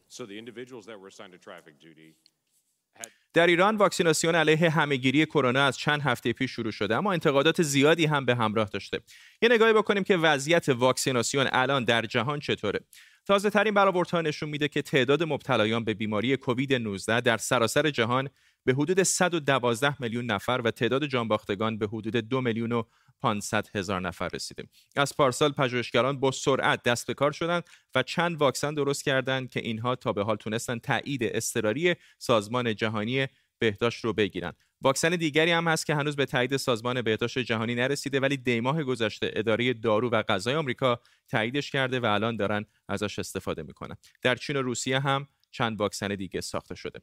در 3.34 3.46
ایران 3.46 3.76
واکسیناسیون 3.76 4.34
علیه 4.34 4.70
همهگیری 4.70 5.26
کرونا 5.26 5.64
از 5.64 5.78
چند 5.78 6.00
هفته 6.02 6.32
پیش 6.32 6.50
شروع 6.50 6.72
شده 6.72 6.96
اما 6.96 7.12
انتقادات 7.12 7.62
زیادی 7.62 8.06
هم 8.06 8.24
به 8.24 8.34
همراه 8.34 8.68
داشته. 8.68 9.00
یه 9.42 9.48
نگاهی 9.48 9.72
بکنیم 9.72 10.04
که 10.04 10.16
وضعیت 10.16 10.68
واکسیناسیون 10.68 11.46
الان 11.52 11.84
در 11.84 12.02
جهان 12.02 12.40
چطوره. 12.40 12.80
تازه 13.26 13.50
ترین 13.50 13.74
برآوردها 13.74 14.20
نشون 14.20 14.48
میده 14.48 14.68
که 14.68 14.82
تعداد 14.82 15.22
مبتلایان 15.22 15.84
به 15.84 15.94
بیماری 15.94 16.36
کووید 16.36 16.74
19 16.74 17.20
در 17.20 17.36
سراسر 17.36 17.90
جهان 17.90 18.28
به 18.64 18.72
حدود 18.72 19.02
112 19.02 20.02
میلیون 20.02 20.24
نفر 20.24 20.60
و 20.64 20.70
تعداد 20.70 21.06
جانباختگان 21.06 21.78
به 21.78 21.86
حدود 21.86 22.16
2 22.16 22.40
میلیون 22.40 22.72
و 22.72 22.82
500 23.22 23.68
هزار 23.74 24.00
نفر 24.00 24.28
رسیده 24.28 24.64
از 24.96 25.16
پارسال 25.16 25.52
پژوهشگران 25.52 26.20
با 26.20 26.30
سرعت 26.30 26.82
دست 26.82 27.06
به 27.06 27.14
کار 27.14 27.32
شدند 27.32 27.64
و 27.94 28.02
چند 28.02 28.40
واکسن 28.40 28.74
درست 28.74 29.04
کردند 29.04 29.50
که 29.50 29.60
اینها 29.60 29.96
تا 29.96 30.12
به 30.12 30.24
حال 30.24 30.36
تونستن 30.36 30.78
تایید 30.78 31.20
اضطراری 31.22 31.94
سازمان 32.18 32.74
جهانی 32.74 33.26
بهداشت 33.58 34.04
رو 34.04 34.12
بگیرن. 34.12 34.52
واکسن 34.80 35.10
دیگری 35.10 35.50
هم 35.50 35.68
هست 35.68 35.86
که 35.86 35.94
هنوز 35.94 36.16
به 36.16 36.26
تایید 36.26 36.56
سازمان 36.56 37.02
بهداشت 37.02 37.38
جهانی 37.38 37.74
نرسیده 37.74 38.20
ولی 38.20 38.36
دیماه 38.36 38.82
گذشته 38.82 39.30
اداره 39.34 39.72
دارو 39.72 40.10
و 40.10 40.22
غذای 40.22 40.54
آمریکا 40.54 41.00
تاییدش 41.28 41.70
کرده 41.70 42.00
و 42.00 42.06
الان 42.06 42.36
دارن 42.36 42.66
ازش 42.88 43.18
استفاده 43.18 43.62
می‌کنن. 43.62 43.96
در 44.22 44.34
چین 44.34 44.56
و 44.56 44.62
روسیه 44.62 45.00
هم 45.00 45.28
چند 45.50 45.80
واکسن 45.80 46.14
دیگه 46.14 46.40
ساخته 46.40 46.74
شده. 46.74 47.00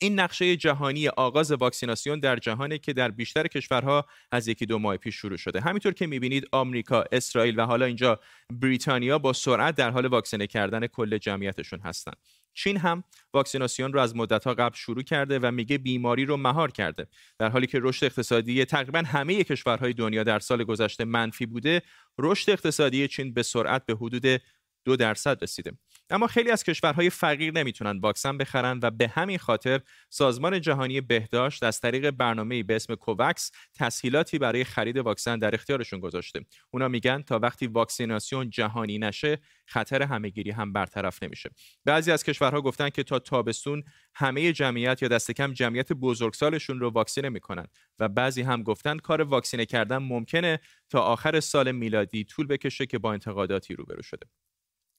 این 0.00 0.20
نقشه 0.20 0.56
جهانی 0.56 1.08
آغاز 1.08 1.52
واکسیناسیون 1.52 2.20
در 2.20 2.36
جهانی 2.36 2.78
که 2.78 2.92
در 2.92 3.10
بیشتر 3.10 3.46
کشورها 3.46 4.06
از 4.32 4.48
یکی 4.48 4.66
دو 4.66 4.78
ماه 4.78 4.96
پیش 4.96 5.14
شروع 5.14 5.36
شده. 5.36 5.60
همینطور 5.60 5.92
که 5.92 6.06
می‌بینید 6.06 6.48
آمریکا 6.52 7.04
اسرائیل 7.12 7.60
و 7.60 7.66
حالا 7.66 7.86
اینجا 7.86 8.20
بریتانیا 8.52 9.18
با 9.18 9.32
سرعت 9.32 9.74
در 9.74 9.90
حال 9.90 10.06
واکسینه 10.06 10.46
کردن 10.46 10.86
کل 10.86 11.18
جمعیتشون 11.18 11.80
هستند 11.80 12.16
چین 12.54 12.76
هم 12.76 13.04
واکسیناسیون 13.34 13.92
رو 13.92 14.00
از 14.00 14.16
مدتها 14.16 14.54
قبل 14.54 14.76
شروع 14.76 15.02
کرده 15.02 15.38
و 15.38 15.50
میگه 15.50 15.78
بیماری 15.78 16.24
رو 16.24 16.36
مهار 16.36 16.70
کرده. 16.70 17.06
در 17.38 17.50
حالی 17.50 17.66
که 17.66 17.78
رشد 17.82 18.04
اقتصادی 18.04 18.64
تقریبا 18.64 19.02
همه 19.06 19.44
کشورهای 19.44 19.92
دنیا 19.92 20.22
در 20.22 20.38
سال 20.38 20.64
گذشته 20.64 21.04
منفی 21.04 21.46
بوده 21.46 21.82
رشد 22.18 22.50
اقتصادی 22.50 23.08
چین 23.08 23.34
به 23.34 23.42
سرعت 23.42 23.86
به 23.86 23.94
حدود 23.94 24.42
دو 24.84 24.96
درصد 24.96 25.42
رسیده. 25.42 25.72
اما 26.12 26.26
خیلی 26.26 26.50
از 26.50 26.64
کشورهای 26.64 27.10
فقیر 27.10 27.52
نمی‌تونن 27.54 27.98
واکسن 27.98 28.38
بخرن 28.38 28.80
و 28.82 28.90
به 28.90 29.08
همین 29.08 29.38
خاطر 29.38 29.80
سازمان 30.10 30.60
جهانی 30.60 31.00
بهداشت 31.00 31.62
از 31.62 31.80
طریق 31.80 32.10
برنامه‌ای 32.10 32.62
به 32.62 32.76
اسم 32.76 32.94
کووکس 32.94 33.50
تسهیلاتی 33.74 34.38
برای 34.38 34.64
خرید 34.64 34.96
واکسن 34.96 35.38
در 35.38 35.54
اختیارشون 35.54 36.00
گذاشته. 36.00 36.40
اونا 36.70 36.88
میگن 36.88 37.22
تا 37.22 37.38
وقتی 37.38 37.66
واکسیناسیون 37.66 38.50
جهانی 38.50 38.98
نشه 38.98 39.38
خطر 39.66 40.02
همهگیری 40.02 40.50
هم 40.50 40.72
برطرف 40.72 41.22
نمیشه. 41.22 41.50
بعضی 41.84 42.12
از 42.12 42.24
کشورها 42.24 42.60
گفتن 42.60 42.90
که 42.90 43.02
تا 43.02 43.18
تابستون 43.18 43.84
همه 44.14 44.52
جمعیت 44.52 45.02
یا 45.02 45.08
دست 45.08 45.30
کم 45.30 45.52
جمعیت 45.52 45.92
بزرگسالشون 45.92 46.80
رو 46.80 46.90
واکسینه 46.90 47.28
می‌کنن 47.28 47.66
و 47.98 48.08
بعضی 48.08 48.42
هم 48.42 48.62
گفتن 48.62 48.98
کار 48.98 49.22
واکسینه 49.22 49.66
کردن 49.66 49.98
ممکنه 49.98 50.60
تا 50.90 51.00
آخر 51.00 51.40
سال 51.40 51.72
میلادی 51.72 52.24
طول 52.24 52.46
بکشه 52.46 52.86
که 52.86 52.98
با 52.98 53.12
انتقاداتی 53.12 53.74
روبرو 53.74 54.02
شده. 54.02 54.26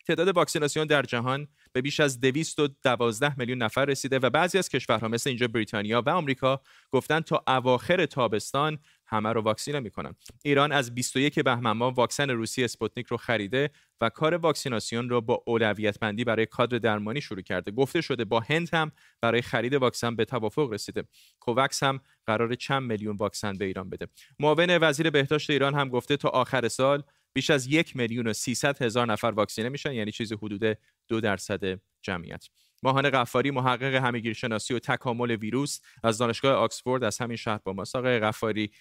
تعداد 0.07 0.27
واکسیناسیون 0.27 0.87
در 0.87 1.01
جهان 1.01 1.47
به 1.73 1.81
بیش 1.81 1.99
از 1.99 2.19
212 2.19 3.39
میلیون 3.39 3.63
نفر 3.63 3.85
رسیده 3.85 4.19
و 4.19 4.29
بعضی 4.29 4.57
از 4.57 4.69
کشورها 4.69 5.07
مثل 5.07 5.29
اینجا 5.29 5.47
بریتانیا 5.47 6.03
و 6.05 6.09
آمریکا 6.09 6.61
گفتن 6.91 7.19
تا 7.19 7.43
اواخر 7.47 8.05
تابستان 8.05 8.79
همه 9.05 9.29
رو 9.33 9.41
واکسینه 9.41 9.79
می‌کنن. 9.79 10.15
ایران 10.43 10.71
از 10.71 10.95
21 10.95 11.39
بهمن 11.39 11.71
ماه 11.71 11.93
واکسن 11.93 12.29
روسی 12.29 12.63
اسپوتنیک 12.63 13.07
رو 13.07 13.17
خریده 13.17 13.69
و 14.01 14.09
کار 14.09 14.33
واکسیناسیون 14.33 15.09
رو 15.09 15.21
با 15.21 15.43
اولویت 15.45 15.99
بندی 15.99 16.23
برای 16.23 16.45
کادر 16.45 16.77
درمانی 16.77 17.21
شروع 17.21 17.41
کرده. 17.41 17.71
گفته 17.71 18.01
شده 18.01 18.25
با 18.25 18.39
هند 18.39 18.69
هم 18.73 18.91
برای 19.21 19.41
خرید 19.41 19.73
واکسن 19.73 20.15
به 20.15 20.25
توافق 20.25 20.69
رسیده. 20.73 21.03
کوواکس 21.39 21.83
هم 21.83 21.99
قراره 22.25 22.55
چند 22.55 22.83
میلیون 22.83 23.15
واکسن 23.15 23.53
به 23.53 23.65
ایران 23.65 23.89
بده. 23.89 24.07
معاون 24.39 24.77
وزیر 24.77 25.09
بهداشت 25.09 25.49
ایران 25.49 25.73
هم 25.73 25.89
گفته 25.89 26.17
تا 26.17 26.29
آخر 26.29 26.67
سال 26.67 27.03
بیش 27.33 27.49
از 27.49 27.67
یک 27.67 27.95
میلیون 27.95 28.27
و 28.27 28.33
300 28.33 28.81
هزار 28.81 29.07
نفر 29.07 29.27
واکسینه 29.27 29.69
میشن 29.69 29.93
یعنی 29.93 30.11
چیزی 30.11 30.33
حدود 30.33 30.77
دو 31.07 31.21
درصد 31.21 31.79
جمعیت. 32.01 32.45
ماهان 32.83 33.09
غفاری 33.09 33.51
محقق 33.51 33.95
همگیرشناسی 33.95 34.73
و 34.73 34.79
تکامل 34.79 35.31
ویروس 35.31 35.79
از 36.03 36.17
دانشگاه 36.17 36.53
آکسفورد 36.53 37.03
از 37.03 37.17
همین 37.17 37.37
شهر 37.37 37.59
با 37.63 37.73
ماست. 37.73 37.95
آقای 37.95 38.19
غفاری 38.19 38.71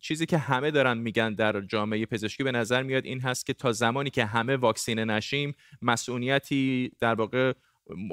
چیزی 0.00 0.26
که 0.26 0.38
همه 0.38 0.70
دارن 0.70 0.98
میگن 0.98 1.34
در 1.34 1.60
جامعه 1.60 2.06
پزشکی 2.06 2.44
به 2.44 2.52
نظر 2.52 2.82
میاد 2.82 3.04
این 3.04 3.20
هست 3.20 3.46
که 3.46 3.52
تا 3.52 3.72
زمانی 3.72 4.10
که 4.10 4.24
همه 4.24 4.56
واکسینه 4.56 5.04
نشیم 5.04 5.54
مسئولیتی 5.82 6.92
در 7.00 7.14
واقع 7.14 7.52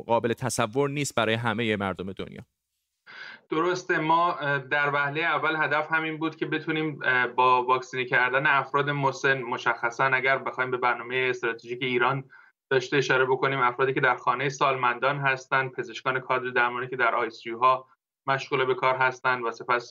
قابل 0.07 0.33
تصور 0.33 0.89
نیست 0.89 1.15
برای 1.15 1.35
همه 1.35 1.75
مردم 1.75 2.11
دنیا. 2.11 2.45
درسته 3.51 3.99
ما 3.99 4.37
در 4.71 4.89
وهله 4.89 5.21
اول 5.21 5.55
هدف 5.55 5.91
همین 5.91 6.17
بود 6.17 6.35
که 6.35 6.45
بتونیم 6.45 6.99
با 7.35 7.63
واکسینه 7.63 8.05
کردن 8.05 8.45
افراد 8.45 8.89
مسن 8.89 9.41
مشخصا 9.41 10.05
اگر 10.05 10.37
بخوایم 10.37 10.71
به 10.71 10.77
برنامه 10.77 11.27
استراتژیک 11.29 11.83
ایران 11.83 12.23
داشته 12.69 12.97
اشاره 12.97 13.25
بکنیم 13.25 13.59
افرادی 13.59 13.93
که 13.93 14.01
در 14.01 14.15
خانه 14.15 14.49
سالمندان 14.49 15.17
هستند 15.17 15.71
پزشکان 15.71 16.19
کادر 16.19 16.49
درمانی 16.49 16.87
که 16.87 16.95
در 16.95 17.15
آیسیو 17.15 17.57
ها 17.57 17.87
مشغول 18.27 18.65
به 18.65 18.75
کار 18.75 18.95
هستند 18.95 19.43
و 19.43 19.51
سپس 19.51 19.89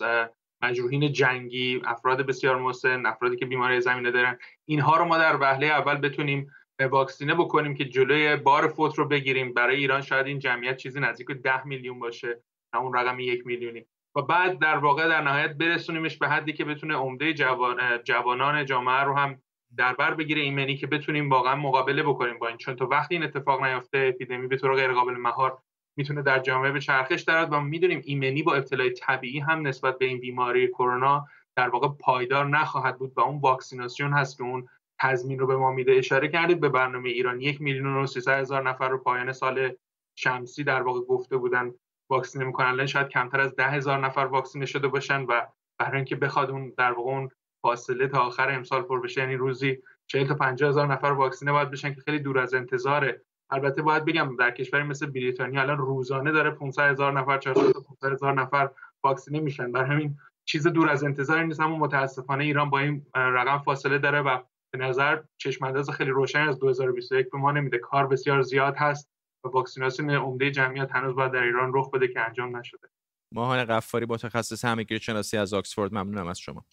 مجروحین 0.62 1.12
جنگی 1.12 1.83
افراد 1.85 2.26
بسیار 2.26 2.57
مسن 2.57 3.07
افرادی 3.07 3.37
که 3.37 3.47
بیماری 3.47 3.81
زمینه 3.81 4.11
دارن 4.11 4.38
اینها 4.64 4.97
رو 4.97 5.05
ما 5.05 5.19
در 5.19 5.37
وهله 5.37 5.67
اول 5.67 5.95
بتونیم 5.95 6.50
واکسینه 6.90 7.35
بکنیم 7.35 7.75
که 7.75 7.85
جلوی 7.85 8.37
بار 8.37 8.69
فوت 8.69 8.99
رو 8.99 9.09
بگیریم. 9.09 9.55
برای 9.55 9.76
ایران 9.76 10.00
شاید 10.00 10.26
این 10.26 10.38
جمعیت 10.38 10.76
چیزی 10.76 11.00
نزدیک 11.00 11.26
به 11.26 11.35
10 11.35 11.67
میلیون 11.67 11.99
باشه. 11.99 12.43
همون 12.75 12.95
رقم 12.95 13.21
یک 13.21 13.47
میلیونی. 13.47 13.87
و 14.17 14.23
بعد 14.23 14.59
در 14.59 14.77
واقع 14.77 15.09
در 15.09 15.23
نهایت 15.23 15.53
برسونیمش 15.53 16.17
به 16.17 16.29
حدی 16.29 16.53
که 16.53 16.65
بتونه 16.65 16.95
عمده 16.95 17.35
جوان، 17.35 17.77
جوانان 18.05 18.65
جامعه 18.65 19.00
رو 19.00 19.15
هم 19.15 19.43
در 19.77 19.95
بر 19.95 20.15
بگیره. 20.15 20.43
ایمنی 20.43 20.77
که 20.77 20.87
بتونیم 20.87 21.31
واقعا 21.31 21.57
مقابله 21.57 22.03
بکنیم 22.03 22.39
با 22.39 22.49
این. 22.49 22.57
چون 22.57 22.77
تا 22.77 22.87
وقتی 22.87 23.15
این 23.15 23.25
اتفاق 23.25 23.65
نیفته 23.65 24.12
اپیدمی 24.15 24.47
به 24.47 24.57
طور 24.57 24.75
غیر 24.75 24.93
قابل 24.93 25.12
مهار 25.12 25.59
می‌تونه 25.97 26.23
در 26.23 26.39
جامعه 26.39 26.73
به 26.73 26.81
چرخش 26.81 27.23
درد 27.23 27.53
و 27.53 27.61
می‌دونیم 27.61 28.03
ایمنی 28.05 28.43
با 28.43 28.55
ابتلای 28.55 28.91
طبیعی 28.91 29.39
هم 29.39 29.67
نسبت 29.67 29.99
به 29.99 30.05
این 30.05 30.21
بیماری 30.21 30.69
کرونا 30.69 31.27
در 31.57 31.69
واقع 31.69 31.89
پایدار 31.89 32.47
نخواهد 32.47 32.99
بود 32.99 33.12
و 33.17 33.21
اون 33.21 33.41
واکسیناسیون 33.41 34.12
هست 34.12 34.39
که 34.39 34.45
اون 34.45 34.69
تضمین 35.00 35.39
رو 35.39 35.47
به 35.47 35.57
ما 35.57 35.73
میده. 35.73 35.93
اشاره 35.93 36.29
کردید 36.29 36.61
به 36.61 36.69
برنامه 36.69 37.09
ایران. 37.09 37.41
یک 37.41 37.61
میلیون 37.61 37.97
و 37.97 38.07
هزار 38.29 38.69
نفر 38.69 38.89
رو 38.89 38.99
پایان 38.99 39.33
سال 39.33 39.73
شمسی 40.17 40.65
در 40.65 40.83
واقع 40.83 41.00
گفته 41.00 41.37
بودن. 41.37 41.73
واکسینه 42.11 42.45
می‌کنن. 42.45 42.67
الان 42.67 42.87
شاید 42.87 43.09
کمتر 43.09 43.40
از 43.40 43.57
ده 43.57 43.67
هزار 43.67 43.99
نفر 43.99 44.21
واکسینه 44.21 44.67
شده 44.67 44.88
باشن 44.88 45.23
و 45.23 45.47
برای 45.79 45.97
اینکه 45.97 46.17
بخواد 46.17 46.50
اون 46.50 46.73
در 46.76 46.93
واقع 46.93 47.11
اون 47.11 47.29
فاصله 47.62 48.09
تا 48.09 48.19
آخر 48.19 48.50
امسال 48.50 48.83
پر 48.83 49.00
بشه 49.00 49.21
یعنی 49.21 49.35
روزی 49.35 49.79
40 50.07 50.26
تا 50.26 50.35
50 50.35 50.69
هزار 50.69 50.87
نفر 50.87 51.07
واکسینه 51.07 51.52
باید 51.52 51.71
بشن 51.71 51.95
که 51.95 52.00
خیلی 52.00 52.19
دور 52.19 52.38
از 52.38 52.55
انتظاره. 52.55 53.23
البته 53.50 53.83
باید 53.83 54.05
بگم 54.05 54.37
در 54.37 54.50
کشوری 54.50 54.83
مثل 54.83 55.07
بریتانیا 55.07 55.61
الان 55.61 55.79
روزانه 55.79 56.33
داره 56.33 56.50
500 56.50 56.90
هزار 56.90 57.12
نفر 57.12 57.38
400 57.38 57.73
تا 57.73 57.81
500 57.81 58.12
هزار 58.12 58.35
نفر 58.35 58.71
واکسینه 59.05 59.40
میشن. 59.40 59.73
برای 59.73 59.90
همین 59.90 60.17
چیز 60.45 60.67
دور 60.67 60.89
از 60.89 61.04
انتظار 61.04 61.45
نیست 61.45 61.61
اما 61.61 61.76
متاسفانه 61.76 62.45
ایران 62.45 62.71
با 62.71 62.78
این 62.78 63.06
رقم 63.15 63.58
فاصله 63.58 63.99
داره 63.99 64.21
و 64.21 64.39
به 64.73 64.78
نظر 64.78 65.23
چشم 65.39 65.82
خیلی 65.93 66.11
روشن 66.11 66.49
از 66.49 66.58
2021 66.58 67.30
به 67.30 67.39
ما 67.39 67.52
نمیده. 67.52 67.78
کار 67.78 68.06
بسیار 68.06 68.43
زیاد 68.43 68.76
هست. 68.76 69.11
و 69.45 69.49
واکسیناسیون 69.49 70.11
عمده 70.11 70.50
جمعیت 70.50 70.91
هنوز 70.93 71.15
باید 71.15 71.33
در 71.33 71.43
ایران 71.43 71.71
رخ 71.75 71.91
بده 71.91 72.09
که 72.09 72.21
انجام 72.21 72.57
نشده. 72.57 72.89
ماهان 73.33 73.65
قفاری 73.65 74.07
متخصص 74.09 74.65
همگیری 74.65 75.00
شناسی 75.00 75.37
از 75.37 75.55
آکسفورد 75.55 75.95
ممنونم 75.95 76.26
از 76.26 76.39
شما. 76.39 76.65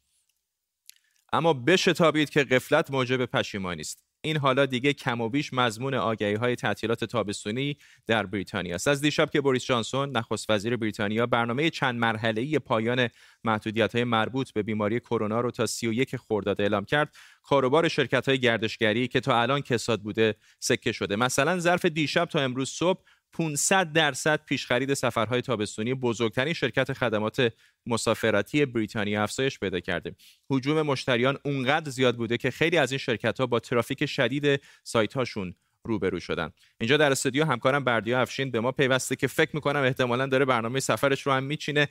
اما 1.34 1.54
بشتابید 1.54 2.30
که 2.30 2.44
قفلت 2.44 2.92
موجب 2.92 3.26
پشیمانی 3.26 3.82
است 3.82 4.08
این 4.22 4.38
حالا 4.38 4.66
دیگه 4.66 4.94
کم 4.94 5.22
و 5.22 5.30
بیش 5.30 5.54
مضمون 5.54 5.94
آگهی 5.94 6.34
های 6.34 6.56
تعطیلات 6.56 7.04
تابستونی 7.04 7.78
در 8.08 8.26
بریتانیا 8.26 8.76
است. 8.76 8.88
از 8.88 9.02
دیشب 9.02 9.30
که 9.30 9.42
بوریس 9.42 9.66
جانسون 9.66 10.18
نخست 10.18 10.50
وزیر 10.50 10.78
بریتانیا 10.78 11.26
برنامه 11.26 11.70
چند 11.70 12.00
مرحله 12.00 12.60
پایان 12.60 13.10
محدودیت 13.44 13.96
های 13.96 14.04
مربوط 14.04 14.52
به 14.52 14.64
بیماری 14.64 15.00
کرونا 15.00 15.42
رو 15.42 15.52
تا 15.52 15.66
31 15.66 16.16
خرداد 16.16 16.62
اعلام 16.62 16.86
کرد 16.86 17.16
کاروبار 17.48 17.88
شرکت 17.88 18.30
های 18.30 18.40
گردشگری 18.40 19.08
که 19.08 19.20
تا 19.20 19.42
الان 19.42 19.62
کساد 19.62 20.02
بوده 20.02 20.36
سکه 20.60 20.92
شده. 20.92 21.16
مثلا 21.16 21.60
ظرف 21.60 21.86
دیشب 21.86 22.26
تا 22.26 22.40
امروز 22.40 22.70
صبح 22.70 23.02
500 23.34 23.94
درصد 23.94 24.46
پیشخرید 24.46 24.94
سفرهای 24.94 25.42
تابستونی 25.42 25.94
بزرگترین 25.94 26.54
شرکت 26.54 26.94
خدمات 26.94 27.54
مسافرتی 27.86 28.66
بریتانیا 28.66 29.24
افزایش 29.24 29.60
پیدا 29.60 29.80
کرده. 29.80 30.16
حجوم 30.50 30.82
مشتریان 30.82 31.38
اونقدر 31.46 31.90
زیاد 31.90 32.16
بوده 32.18 32.38
که 32.38 32.52
خیلی 32.52 32.78
از 32.78 32.92
این 32.92 32.98
شرکت 32.98 33.40
ها 33.40 33.46
با 33.46 33.60
ترافیک 33.60 34.06
شدید 34.06 34.62
سایت 34.84 35.14
هاشون 35.14 35.56
روبرو 35.86 36.20
شدن. 36.20 36.52
اینجا 36.80 36.98
در 36.98 37.12
استودیو 37.12 37.46
همکارم 37.46 37.84
بردیا 37.84 38.22
افشین 38.22 38.52
به 38.52 38.60
ما 38.60 38.72
پیوسته 38.72 39.16
که 39.16 39.28
فکر 39.28 39.52
می‌کنم 39.54 39.80
احتمالا 39.80 40.26
داره 40.26 40.46
برنامه 40.46 40.80
سفرش 40.80 41.22
رو 41.22 41.32
هم 41.32 41.44
میچینه. 41.44 41.88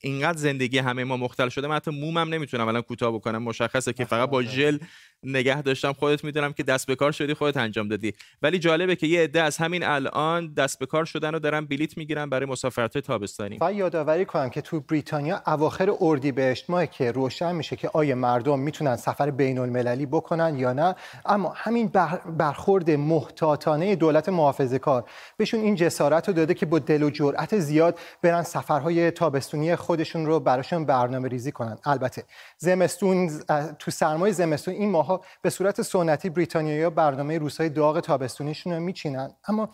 اینقدر 0.00 0.38
زندگی 0.38 0.78
همه 0.78 1.04
ما 1.04 1.16
مختل 1.16 1.48
شده 1.48 1.68
من 1.68 1.76
حتی 1.76 1.90
مومم 1.90 2.34
نمی‌تونم 2.34 2.68
الان 2.68 2.82
کوتاه 2.82 3.12
بکنم 3.12 3.42
مشخصه 3.42 3.92
که 3.92 4.04
فقط 4.04 4.30
با 4.30 4.42
ژل 4.42 4.78
نگه 5.22 5.62
داشتم 5.62 5.92
خودت 5.92 6.24
می‌دونم 6.24 6.52
که 6.52 6.62
دست 6.62 6.86
به 6.86 6.96
کار 6.96 7.12
شدی 7.12 7.34
خودت 7.34 7.56
انجام 7.56 7.88
دادی. 7.88 8.14
ولی 8.42 8.58
جالبه 8.58 8.96
که 8.96 9.06
یه 9.06 9.22
عده 9.22 9.42
از 9.42 9.56
همین 9.56 9.84
الان 9.84 10.52
دست 10.54 10.78
به 10.78 10.86
کار 10.86 11.04
شدن 11.04 11.34
و 11.34 11.38
دارن 11.38 11.64
بلیت 11.64 11.96
می‌گیرن 11.98 12.30
برای 12.30 12.46
مسافرت 12.46 12.98
تابستانی. 12.98 13.58
و 13.60 13.72
یادآوری 13.72 14.24
کنم 14.24 14.50
که 14.50 14.60
تو 14.60 14.80
بریتانیا 14.80 15.42
اواخر 15.46 15.92
اردیبهشت 16.00 16.70
ماه 16.70 16.86
که 16.86 17.12
روشن 17.12 17.54
میشه 17.54 17.76
که 17.76 17.90
آیا 17.92 18.14
مردم 18.14 18.58
می‌تونن 18.58 18.96
سفر 18.96 19.30
بین 19.30 19.58
المللی 19.58 20.06
بکنن 20.06 20.58
یا 20.58 20.72
نه 20.72 20.94
اما 21.26 21.52
همین 21.56 21.90
برخورد 22.38 22.90
محتاطانه 22.90 23.96
دولت 23.96 24.28
محافظه 24.28 24.78
کار. 24.78 25.04
بهشون 25.36 25.60
این 25.60 25.74
جسارت 25.74 26.28
رو 26.28 26.34
داده 26.34 26.54
که 26.54 26.66
با 26.66 26.78
دل 26.78 27.02
و 27.02 27.10
جرأت 27.10 27.58
زیاد 27.58 27.98
برن 28.22 28.42
سفرهای 28.42 29.10
تابستونی 29.10 29.76
خودشون 29.90 30.26
رو 30.26 30.40
براشون 30.40 30.84
برنامه 30.84 31.28
ریزی 31.28 31.52
کنن. 31.52 31.78
البته 31.84 32.24
زمستون 32.58 33.30
تو 33.78 33.90
سرمای 33.90 34.32
زمستون 34.32 34.74
این 34.74 34.90
ماها 34.90 35.20
به 35.42 35.50
صورت 35.50 35.82
سنتی 35.82 36.30
بریتانیایی 36.30 36.90
برنامه 36.90 37.38
روزهای 37.38 37.68
داغ 37.68 38.00
تابستونیشون 38.00 38.72
رو 38.72 38.80
میچینن. 38.80 39.34
اما 39.48 39.68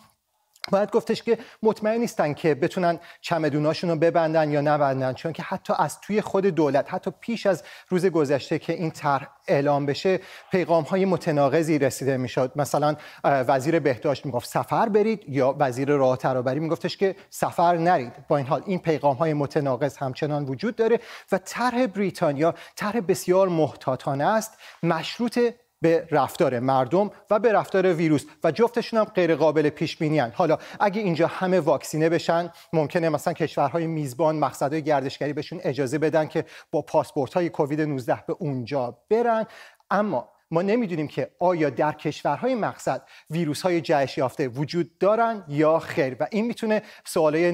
باید 0.71 0.91
گفتش 0.91 1.23
که 1.23 1.37
مطمئن 1.63 1.99
نیستن 1.99 2.33
که 2.33 2.55
بتونن 2.55 2.99
چمدوناشون 3.21 3.89
رو 3.89 3.95
ببندن 3.95 4.51
یا 4.51 4.61
نبندن 4.61 5.13
چون 5.13 5.33
که 5.33 5.43
حتی 5.43 5.73
از 5.77 6.01
توی 6.01 6.21
خود 6.21 6.45
دولت 6.45 6.93
حتی 6.93 7.11
پیش 7.19 7.45
از 7.45 7.63
روز 7.89 8.05
گذشته 8.05 8.59
که 8.59 8.73
این 8.73 8.91
طرح 8.91 9.27
اعلام 9.47 9.85
بشه 9.85 10.19
پیغام 10.51 10.83
های 10.83 11.05
متناقضی 11.05 11.79
رسیده 11.79 12.17
می‌شد. 12.17 12.51
مثلا 12.55 12.95
وزیر 13.23 13.79
بهداشت 13.79 14.25
می‌گفت 14.25 14.49
سفر 14.49 14.89
برید 14.89 15.23
یا 15.27 15.55
وزیر 15.59 15.89
راه 15.89 16.17
ترابری 16.17 16.59
میگفتش 16.59 16.97
که 16.97 17.15
سفر 17.29 17.77
نرید. 17.77 18.13
با 18.27 18.37
این 18.37 18.47
حال 18.47 18.63
این 18.65 18.79
پیغام 18.79 19.15
های 19.15 19.33
متناقض 19.33 19.97
همچنان 19.97 20.45
وجود 20.45 20.75
داره 20.75 20.99
و 21.31 21.37
طرح 21.37 21.87
بریتانیا 21.87 22.53
طرح 22.75 22.99
بسیار 22.99 23.47
محتاطانه 23.47 24.25
است. 24.25 24.57
مشروط 24.83 25.39
به 25.81 26.07
رفتار 26.11 26.59
مردم 26.59 27.11
و 27.29 27.39
به 27.39 27.53
رفتار 27.53 27.93
ویروس 27.93 28.25
و 28.43 28.51
جفتشون 28.51 28.99
هم 28.99 29.05
غیر 29.05 29.35
قابل 29.35 29.69
پیش 29.69 29.97
بینی 29.97 30.19
حالا 30.19 30.57
اگه 30.79 31.01
اینجا 31.01 31.27
همه 31.27 31.59
واکسینه 31.59 32.09
بشن 32.09 32.51
ممکنه 32.73 33.09
مثلا 33.09 33.33
کشورهای 33.33 33.87
میزبان 33.87 34.39
مقصدهای 34.39 34.81
گردشگری 34.81 35.33
بهشون 35.33 35.59
اجازه 35.63 35.97
بدن 35.97 36.27
که 36.27 36.45
با 36.71 36.81
پاسپورت 36.81 37.33
های 37.33 37.49
کووید 37.49 37.81
19 37.81 38.23
به 38.27 38.35
اونجا 38.39 38.97
برن. 39.09 39.45
اما 39.91 40.29
ما 40.51 40.61
نمی‌دونیم 40.61 41.07
که 41.07 41.31
آیا 41.39 41.69
در 41.69 41.91
کشورهای 41.91 42.55
مقصد 42.55 43.01
ویروس 43.29 43.61
های 43.61 43.81
جهش 43.81 44.17
یافته 44.17 44.47
وجود 44.47 44.97
دارن 44.97 45.43
یا 45.47 45.79
خیر. 45.79 46.15
و 46.19 46.27
این 46.31 46.45
می‌تونه 46.45 46.81
سوالای 47.05 47.51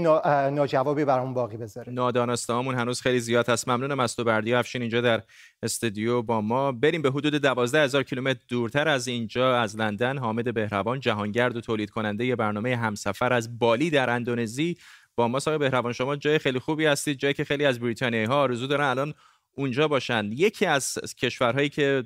ناجوابی 0.52 1.06
برامون 1.06 1.34
باقی 1.34 1.58
بذاره. 1.58 1.94
نادانسته 1.94 2.54
هنوز 2.54 3.02
خیلی 3.02 3.20
زیاد 3.20 3.50
هست. 3.50 3.70
ممنونم 3.70 4.00
از 4.00 4.16
تو 4.16 4.24
بردی. 4.24 4.54
افشین 4.54 4.82
اینجا 4.82 5.02
در 5.02 5.22
استودیو 5.64 6.22
با 6.22 6.42
ما. 6.42 6.72
بریم 6.72 7.02
به 7.02 7.10
حدود 7.10 7.36
دوازده 7.36 7.84
هزار 7.84 8.04
کیلومتر 8.04 8.40
دورتر 8.48 8.88
از 8.88 9.08
اینجا 9.08 9.58
از 9.60 9.78
لندن. 9.78 10.18
حامد 10.18 10.54
بهروان 10.54 11.00
جهانگرد 11.00 11.58
و 11.58 11.62
تولید 11.62 11.90
کننده 11.90 12.36
برنامه 12.36 12.76
همسفر 12.76 13.34
از 13.34 13.60
بالی 13.60 13.90
در 13.90 14.10
اندونزی. 14.10 14.78
با 15.16 15.28
ما 15.28 15.38
آقای 15.38 15.58
بهروان 15.58 15.94
شما 15.94 16.16
جای 16.16 16.40
خیلی 16.40 16.60
خوبی 16.60 16.86
هستید. 16.86 17.18
جایی 17.18 17.34
که 17.34 17.44
خیلی 17.44 17.66
از 17.66 17.80
بریتانیایی 17.80 18.26
ها 18.26 18.42
آرزو 18.42 18.68
دارن 18.68 18.86
الان 18.86 19.14
اونجا 19.56 19.88
باشن. 19.88 20.30
یکی 20.32 20.66
از 20.66 20.98
کشورهایی 21.18 21.70
که 21.70 22.04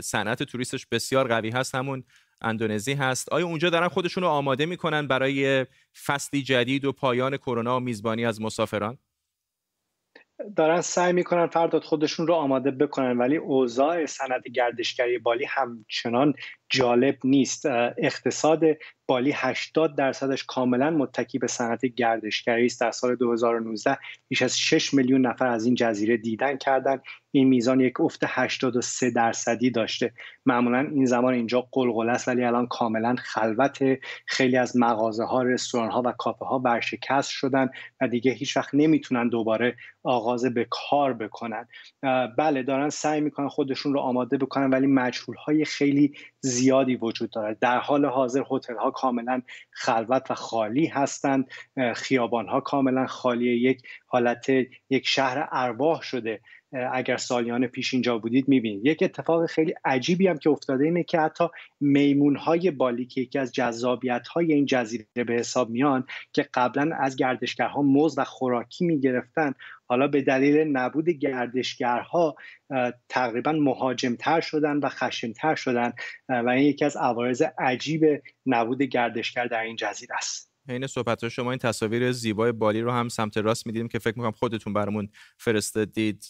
صنعت 0.00 0.42
توریستش 0.42 0.86
بسیار 0.86 1.28
قوی 1.28 1.50
هست 1.50 1.74
همون 1.74 2.04
اندونزی 2.40 2.92
هست. 2.92 3.32
آیا 3.32 3.46
اونجا 3.46 3.70
دارن 3.70 3.88
خودشون 3.88 4.22
رو 4.22 4.28
آماده 4.28 4.66
می‌کنن 4.66 5.06
برای 5.06 5.66
فصلی 6.06 6.42
جدید 6.42 6.84
و 6.84 6.92
پایان 6.92 7.36
کرونا 7.36 7.76
و 7.76 7.80
میزبانی 7.80 8.26
از 8.26 8.40
مسافران؟ 8.40 8.98
دارن 10.56 10.80
سعی 10.80 11.12
می‌کنن 11.12 11.46
فرداد 11.46 11.82
خودشون 11.82 12.26
رو 12.26 12.34
آماده 12.34 12.70
بکنن 12.70 13.18
ولی 13.18 13.36
اوضاع 13.36 14.06
صنعت 14.06 14.48
گردشگری 14.54 15.18
بالی 15.18 15.44
همچنان 15.44 16.34
جالب 16.70 17.16
نیست. 17.24 17.66
اقتصاد 17.98 18.62
بالی 19.08 19.32
80 19.34 19.96
درصدش 19.96 20.44
کاملا 20.44 20.90
متکی 20.90 21.38
به 21.38 21.46
صنعت 21.46 21.86
گردشگری 21.86 22.66
است. 22.66 22.80
در 22.80 22.90
سال 22.90 23.16
2019 23.16 23.98
بیش 24.28 24.42
از 24.42 24.58
6 24.58 24.94
میلیون 24.94 25.26
نفر 25.26 25.46
از 25.46 25.64
این 25.66 25.74
جزیره 25.74 26.16
دیدن 26.16 26.56
کردن 26.56 27.00
این 27.30 27.48
میزان 27.48 27.80
یک 27.80 28.00
افت 28.00 28.20
83 28.26 29.10
درصدی 29.10 29.70
داشته. 29.70 30.12
معمولا 30.46 30.78
این 30.78 31.04
زمان 31.04 31.34
اینجا 31.34 31.68
قلقله 31.72 32.12
است 32.12 32.28
ولی 32.28 32.44
الان 32.44 32.66
کاملا 32.66 33.16
خلوت 33.18 33.78
خیلی 34.26 34.56
از 34.56 34.76
مغازه 34.76 35.24
ها 35.24 35.42
رستوران 35.42 35.90
ها 35.90 36.02
و 36.04 36.12
کافه 36.12 36.44
ها 36.44 36.58
ورشکست 36.58 37.30
شدن 37.30 37.70
و 38.00 38.08
دیگه 38.08 38.32
هیچ 38.32 38.56
وقت 38.56 38.74
نمی‌تونن 38.74 39.28
دوباره 39.28 39.76
آغاز 40.02 40.44
به 40.44 40.66
کار 40.70 41.12
بکنن. 41.12 41.68
بله 42.38 42.62
دارن 42.62 42.88
سعی 42.88 43.20
می‌کنن 43.20 43.48
خودشون 43.48 43.92
رو 43.92 44.00
آماده 44.00 44.36
بکنن 44.36 44.70
ولی 44.70 44.86
مجهول 44.86 45.36
های 45.36 45.64
خیلی 45.64 46.12
زیادی 46.56 46.96
وجود 46.96 47.30
دارد. 47.30 47.58
در 47.58 47.78
حال 47.78 48.06
حاضر 48.06 48.42
هتل 48.50 48.76
ها 48.76 48.90
کاملا 48.90 49.42
خلوت 49.70 50.30
و 50.30 50.34
خالی 50.34 50.86
هستند. 50.86 51.50
خیابان 51.94 52.48
ها 52.48 52.60
کاملا 52.60 53.06
خالی. 53.06 53.46
یک 53.46 53.82
حالت 54.06 54.46
یک 54.90 55.08
شهر 55.08 55.48
ارواح 55.52 56.02
شده. 56.02 56.40
اگر 56.72 57.16
سالیان 57.16 57.66
پیش 57.66 57.94
اینجا 57.94 58.18
بودید 58.18 58.48
می‌بینید. 58.48 58.86
یک 58.86 59.02
اتفاق 59.02 59.46
خیلی 59.46 59.74
عجیبی 59.84 60.26
هم 60.26 60.38
که 60.38 60.50
افتاده 60.50 60.84
اینه 60.84 61.02
که 61.02 61.20
حتی 61.20 61.44
میمون 61.80 62.36
های 62.36 62.70
بالی 62.70 63.06
که 63.06 63.20
یکی 63.20 63.38
از 63.38 63.52
جذابیت 63.52 64.28
های 64.28 64.52
این 64.52 64.66
جزیره 64.66 65.06
به 65.14 65.34
حساب 65.34 65.70
میان 65.70 66.06
که 66.32 66.48
قبلا 66.54 66.96
از 66.96 67.16
گردشگرها 67.16 67.82
موز 67.82 68.18
و 68.18 68.24
خوراکی 68.24 68.86
می‌گرفتن 68.86 69.54
حالا 69.88 70.08
به 70.08 70.22
دلیل 70.22 70.56
نبود 70.56 71.08
گردشگرها 71.08 72.36
تقریبا 73.08 73.52
مهاجمتر 73.52 74.40
شدن 74.40 74.76
و 74.76 74.88
خشمتر 74.88 75.54
شدن 75.54 75.92
و 76.28 76.48
این 76.48 76.66
یکی 76.66 76.84
از 76.84 76.96
عوارض 76.96 77.42
عجیب 77.58 78.22
نبود 78.46 78.82
گردشگر 78.82 79.46
در 79.46 79.60
این 79.60 79.76
جزیره 79.76 80.14
است. 80.14 80.55
حین 80.68 80.86
صحبت 80.86 81.28
شما 81.28 81.50
این 81.50 81.58
تصاویر 81.58 82.12
زیبای 82.12 82.52
بالی 82.52 82.80
رو 82.80 82.90
هم 82.90 83.08
سمت 83.08 83.36
راست 83.36 83.66
می‌دیدیم 83.66 83.88
که 83.88 83.98
فکر 83.98 84.14
می‌کنم 84.16 84.32
خودتون 84.32 84.72
برامون 84.72 85.08
فرستادید. 85.38 86.24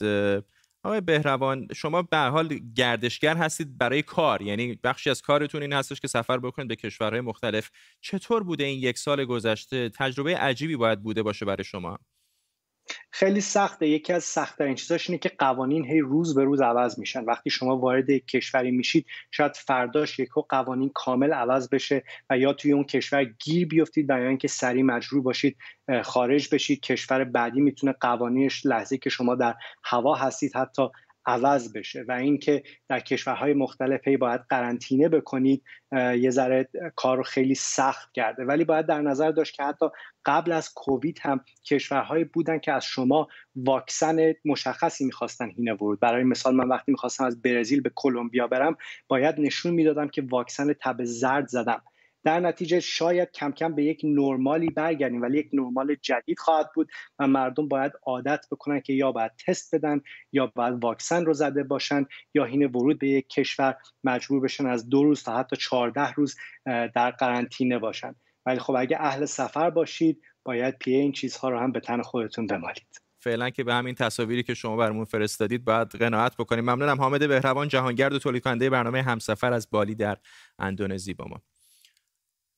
آقای 0.82 1.00
بهروان 1.00 1.68
شما 1.74 2.02
به 2.02 2.18
حال 2.18 2.60
گردشگر 2.74 3.36
هستید 3.36 3.78
برای 3.78 4.02
کار. 4.02 4.42
یعنی 4.42 4.78
بخشی 4.84 5.10
از 5.10 5.22
کارتون 5.22 5.62
این 5.62 5.72
هستش 5.72 6.00
که 6.00 6.08
سفر 6.08 6.38
بکنید 6.38 6.68
به 6.68 6.76
کشورهای 6.76 7.20
مختلف. 7.20 7.70
چطور 8.00 8.42
بوده 8.42 8.64
این 8.64 8.82
یک 8.82 8.98
سال 8.98 9.24
گذشته؟ 9.24 9.88
تجربه 9.88 10.36
عجیبی 10.36 10.76
باید 10.76 11.02
بوده 11.02 11.22
باشه 11.22 11.44
برای 11.44 11.64
شما؟ 11.64 11.98
خیلی 13.10 13.40
سخته. 13.40 13.88
یکی 13.88 14.12
از 14.12 14.24
سختترین 14.24 14.74
چیزاش 14.74 15.10
اینه 15.10 15.18
که 15.18 15.30
قوانین 15.38 15.84
هی 15.84 16.00
روز 16.00 16.34
به 16.34 16.44
روز 16.44 16.60
عوض 16.60 16.98
میشن. 16.98 17.24
وقتی 17.24 17.50
شما 17.50 17.78
وارد 17.78 18.10
کشوری 18.10 18.70
میشید 18.70 19.06
شاید 19.30 19.56
فرداش 19.56 20.18
یکو 20.18 20.42
قوانین 20.48 20.90
کامل 20.94 21.32
عوض 21.32 21.68
بشه 21.68 22.04
و 22.30 22.38
یا 22.38 22.52
توی 22.52 22.72
اون 22.72 22.84
کشور 22.84 23.24
گیر 23.24 23.68
بیفتید 23.68 24.10
و 24.10 24.18
یا 24.18 24.28
اینکه 24.28 24.48
سریع 24.48 24.82
مجبور 24.82 25.22
باشید 25.22 25.56
خارج 26.02 26.48
بشید. 26.52 26.80
کشور 26.80 27.24
بعدی 27.24 27.60
می‌تونه 27.60 27.94
قوانینش 28.00 28.66
لحظه 28.66 28.98
که 28.98 29.10
شما 29.10 29.34
در 29.34 29.54
هوا 29.84 30.14
هستید 30.14 30.56
حتی 30.56 30.88
عوض 31.26 31.72
بشه 31.72 32.04
و 32.08 32.12
اینکه 32.12 32.62
در 32.88 33.00
کشورهای 33.00 33.54
مختلف 33.54 34.08
هی 34.08 34.16
باید 34.16 34.40
قرنطینه 34.48 35.08
بکنید 35.08 35.62
یه 35.92 36.30
ذره 36.30 36.68
کار 36.96 37.22
خیلی 37.22 37.54
سخت 37.54 38.12
کرده. 38.12 38.44
ولی 38.44 38.64
باید 38.64 38.86
در 38.86 39.00
نظر 39.00 39.30
داشت 39.30 39.54
که 39.54 39.62
حتی 39.62 39.86
قبل 40.24 40.52
از 40.52 40.74
کووید 40.74 41.18
هم 41.22 41.40
کشورهایی 41.64 42.24
بودن 42.24 42.58
که 42.58 42.72
از 42.72 42.84
شما 42.84 43.28
واکسن 43.56 44.34
مشخصی 44.44 45.04
می‌خواستن 45.04 45.50
هینه 45.50 45.72
ورود. 45.72 46.00
برای 46.00 46.24
مثال 46.24 46.54
من 46.54 46.68
وقتی 46.68 46.92
می‌خواستم 46.92 47.24
از 47.24 47.42
برزیل 47.42 47.80
به 47.80 47.90
کلمبیا 47.94 48.46
برم 48.46 48.76
باید 49.08 49.40
نشون 49.40 49.72
می‌دادم 49.72 50.08
که 50.08 50.22
واکسن 50.30 50.72
تب 50.72 51.04
زرد 51.04 51.48
زدم. 51.48 51.82
در 52.26 52.40
نتیجه 52.40 52.80
شاید 52.80 53.30
کم 53.30 53.52
کم 53.52 53.74
به 53.74 53.84
یک 53.84 54.00
نرمالی 54.04 54.70
برگردیم 54.70 55.22
ولی 55.22 55.38
یک 55.38 55.48
نرمال 55.52 55.96
جدید 56.02 56.38
خواهد 56.38 56.70
بود 56.74 56.88
و 57.18 57.26
مردم 57.26 57.68
باید 57.68 57.92
عادت 58.02 58.46
بکنن 58.50 58.80
که 58.80 58.92
یا 58.92 59.12
باید 59.12 59.32
تست 59.46 59.74
بدن 59.74 60.00
یا 60.32 60.46
باید 60.46 60.84
واکسن 60.84 61.24
رو 61.24 61.34
زده 61.34 61.62
باشن 61.62 62.06
یا 62.34 62.44
هین 62.44 62.66
ورود 62.66 62.98
به 62.98 63.08
یک 63.08 63.28
کشور 63.28 63.76
مجبور 64.04 64.40
بشن 64.40 64.66
از 64.66 64.88
دو 64.88 65.02
روز 65.02 65.22
تا 65.22 65.38
حتی 65.38 65.56
چهارده 65.56 66.12
روز 66.12 66.36
در 66.94 67.10
قرنطینه 67.10 67.78
باشن. 67.78 68.14
ولی 68.46 68.58
خب 68.58 68.74
اگه 68.78 68.96
اهل 69.00 69.24
سفر 69.24 69.70
باشید 69.70 70.22
باید 70.44 70.78
پیه 70.78 70.98
این 70.98 71.12
چیزها 71.12 71.48
رو 71.48 71.58
هم 71.58 71.72
به 71.72 71.80
تن 71.80 72.02
خودتون 72.02 72.46
بمالید. 72.46 73.00
فعلا 73.20 73.50
که 73.50 73.64
به 73.64 73.74
همین 73.74 73.94
تصاویری 73.94 74.42
که 74.42 74.54
شما 74.54 74.76
برامون 74.76 75.04
فرستادید 75.04 75.64
باید 75.64 75.88
قناعت 75.88 76.36
بکنیم. 76.36 76.64
ممنونم. 76.64 77.00
حامد 77.00 77.28
بهروان 77.28 77.68
جهانگرد 77.68 78.12
و 78.12 78.18
تولید 78.18 78.42
کننده 78.42 78.70
برنامه 78.70 79.02
همسفر 79.02 79.52
از 79.52 79.68
بالی 79.70 79.94
در 79.94 80.16
اندونزی 80.58 81.14
با 81.14 81.24
ما. 81.24 81.42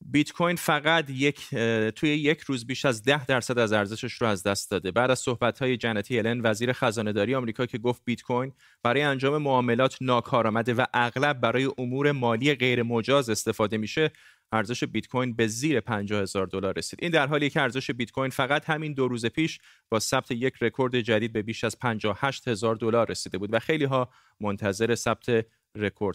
بیت 0.01 0.31
کوین 0.31 0.55
فقط 0.55 1.09
یک 1.09 1.49
توی 1.95 2.09
یک 2.09 2.41
روز 2.41 2.67
بیش 2.67 2.85
از 2.85 3.03
ده 3.03 3.25
درصد 3.25 3.59
از 3.59 3.73
ارزشش 3.73 4.13
رو 4.13 4.27
از 4.27 4.43
دست 4.43 4.71
داده. 4.71 4.91
بعد 4.91 5.11
از 5.11 5.19
صحبت 5.19 5.59
های 5.59 5.77
جنتی 5.77 6.19
الن 6.19 6.41
وزیر 6.43 6.73
خزانه 6.73 7.13
داری 7.13 7.35
آمریکا 7.35 7.65
که 7.65 7.77
گفت 7.77 8.01
بیت 8.05 8.21
کوین 8.21 8.51
برای 8.83 9.01
انجام 9.01 9.41
معاملات 9.41 9.97
ناکارآمده 10.01 10.73
و 10.73 10.85
اغلب 10.93 11.41
برای 11.41 11.69
امور 11.77 12.11
مالی 12.11 12.55
غیر 12.55 12.83
مجاز 12.83 13.29
استفاده 13.29 13.77
میشه 13.77 14.11
ارزش 14.51 14.83
بیت 14.83 15.07
کوین 15.07 15.35
به 15.35 15.47
زیر 15.47 15.79
50 15.79 16.21
هزار 16.21 16.47
دلار 16.47 16.77
رسید. 16.77 16.99
این 17.01 17.11
در 17.11 17.27
حالی 17.27 17.49
که 17.49 17.61
ارزش 17.61 17.91
بیت 17.91 18.11
کوین 18.11 18.29
فقط 18.29 18.69
همین 18.69 18.93
دو 18.93 19.07
روز 19.07 19.25
پیش 19.25 19.59
با 19.89 19.99
ثبت 19.99 20.31
یک 20.31 20.53
رکورد 20.61 20.99
جدید 20.99 21.33
به 21.33 21.41
بیش 21.41 21.63
از 21.63 21.79
58 21.79 22.47
هزار 22.47 22.75
دلار 22.75 23.11
رسیده 23.11 23.37
بود 23.37 23.53
و 23.53 23.59
خیلی 23.59 23.85
ها 23.85 24.09
منتظر 24.39 24.95
ثبت 24.95 25.45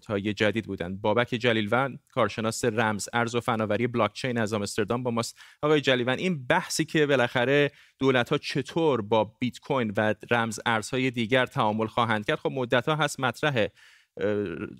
های 0.09 0.35
جدید 0.35 0.67
بودند 0.67 1.01
بابک 1.01 1.29
جلیلوند 1.29 2.01
کارشناس 2.11 2.64
رمز 2.64 3.09
ارز 3.12 3.35
و 3.35 3.40
فناوری 3.40 3.87
بلاکچین 3.87 4.38
از 4.38 4.53
آمستردام 4.53 5.03
با 5.03 5.11
ماست. 5.11 5.38
آقای 5.62 5.81
جلیلوند 5.81 6.19
این 6.19 6.47
بحثی 6.47 6.85
که 6.85 7.07
بالاخره 7.07 7.71
دولت 7.99 8.29
ها 8.29 8.38
چطور 8.38 9.03
با 9.03 9.25
بیت 9.25 9.59
کوین 9.59 9.93
و 9.97 10.14
رمز 10.31 10.61
ارزهای 10.67 11.11
دیگر 11.11 11.47
تعامل 11.47 11.87
خواهند 11.87 12.27
کرد 12.27 12.38
خب 12.38 12.51
مدت 12.53 12.88
ها 12.88 12.97
هست 12.97 13.21
مطرحه. 13.21 13.73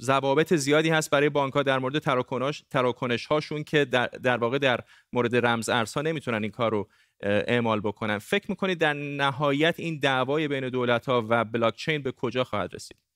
ضوابط 0.01 0.55
زیادی 0.55 0.91
هست 0.91 1.11
برای 1.11 1.29
بانک 1.29 1.53
ها 1.53 1.63
در 1.63 1.79
مورد 1.79 1.99
تراکنش 1.99 2.65
تراکنش 2.71 3.27
هاشون 3.27 3.65
که 3.65 3.85
در, 3.85 4.07
در 4.07 4.37
واقع 4.37 4.59
در 4.59 4.81
مورد 5.13 5.47
رمز 5.47 5.69
ارزها 5.69 6.03
نمی‌تونن 6.03 6.43
این 6.43 6.53
کار 6.53 6.71
رو 6.71 6.89
اعمال 7.23 7.81
بکنن. 7.81 8.19
فکر 8.19 8.47
می‌کنید 8.49 8.79
در 8.79 8.93
نهایت 8.93 9.75
این 9.81 9.99
دعوای 9.99 10.49
بین 10.49 10.69
دولت 10.69 11.07
ها 11.07 11.27
و 11.29 11.45
بلاکچین 11.45 12.03
به 12.03 12.13
کجا 12.13 12.45
خواهد 12.45 12.75
رسید؟ 12.75 13.14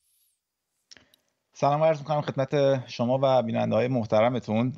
سلام 1.61 1.83
عرض 1.83 1.99
می‌کنم 1.99 2.21
خدمت 2.21 2.83
شما 2.89 3.19
و 3.23 3.43
بیننده 3.43 3.75
های 3.75 3.89
محترمتون 3.89 4.73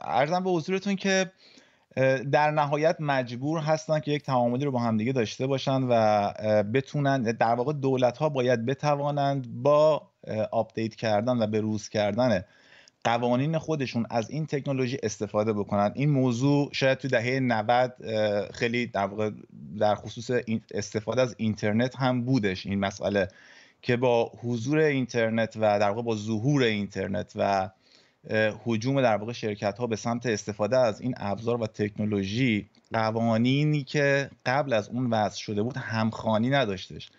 ارزم 0.00 0.44
به 0.44 0.50
حضورتون 0.50 0.96
که 0.96 1.32
در 2.32 2.50
نهایت 2.50 2.96
مجبور 3.00 3.60
هستن 3.60 4.00
که 4.00 4.10
یک 4.10 4.22
تعاملی 4.22 4.64
رو 4.64 4.70
با 4.70 4.78
همدیگه 4.78 5.12
داشته 5.12 5.46
باشن 5.46 5.82
و 5.88 6.32
بتونن 6.62 7.22
در 7.22 7.54
واقع 7.54 7.72
دولت 7.72 8.18
ها 8.18 8.28
باید 8.28 8.66
بتوانند 8.66 9.62
با 9.62 10.02
update 10.50 10.94
کردن 10.94 11.42
و 11.42 11.46
به 11.46 11.78
کردن 11.92 12.44
قوانین 13.04 13.58
خودشون 13.58 14.06
از 14.10 14.30
این 14.30 14.46
تکنولوژی 14.46 14.98
استفاده 15.02 15.52
بکنن. 15.52 15.92
این 15.94 16.10
موضوع 16.10 16.68
شاید 16.72 16.98
تو 16.98 17.08
دهه 17.08 17.40
90 17.40 17.94
خیلی 18.54 18.86
در 18.86 19.06
واقع 19.06 19.30
در 19.78 19.94
خصوص 19.94 20.30
استفاده 20.74 21.22
از 21.22 21.34
اینترنت 21.38 21.96
هم 21.96 22.24
بودش 22.24 22.66
این 22.66 22.80
مسئله 22.80 23.28
که 23.82 23.96
با 23.96 24.32
حضور 24.42 24.78
اینترنت 24.78 25.56
و 25.56 25.78
در 25.78 25.88
واقع 25.88 26.02
با 26.02 26.16
ظهور 26.16 26.62
اینترنت 26.62 27.32
و 27.36 27.70
هجوم 28.64 29.02
در 29.02 29.16
واقع 29.16 29.32
شرکت 29.32 29.78
ها 29.78 29.86
به 29.86 29.96
سمت 29.96 30.26
استفاده 30.26 30.78
از 30.78 31.00
این 31.00 31.14
ابزار 31.16 31.62
و 31.62 31.66
تکنولوژی 31.66 32.70
قوانینی 32.92 33.84
که 33.84 34.30
قبل 34.46 34.72
از 34.72 34.88
اون 34.88 35.06
وضع 35.10 35.38
شده 35.38 35.62
بود 35.62 35.76
همخوانی 35.76 36.50
نداشتش 36.50 37.10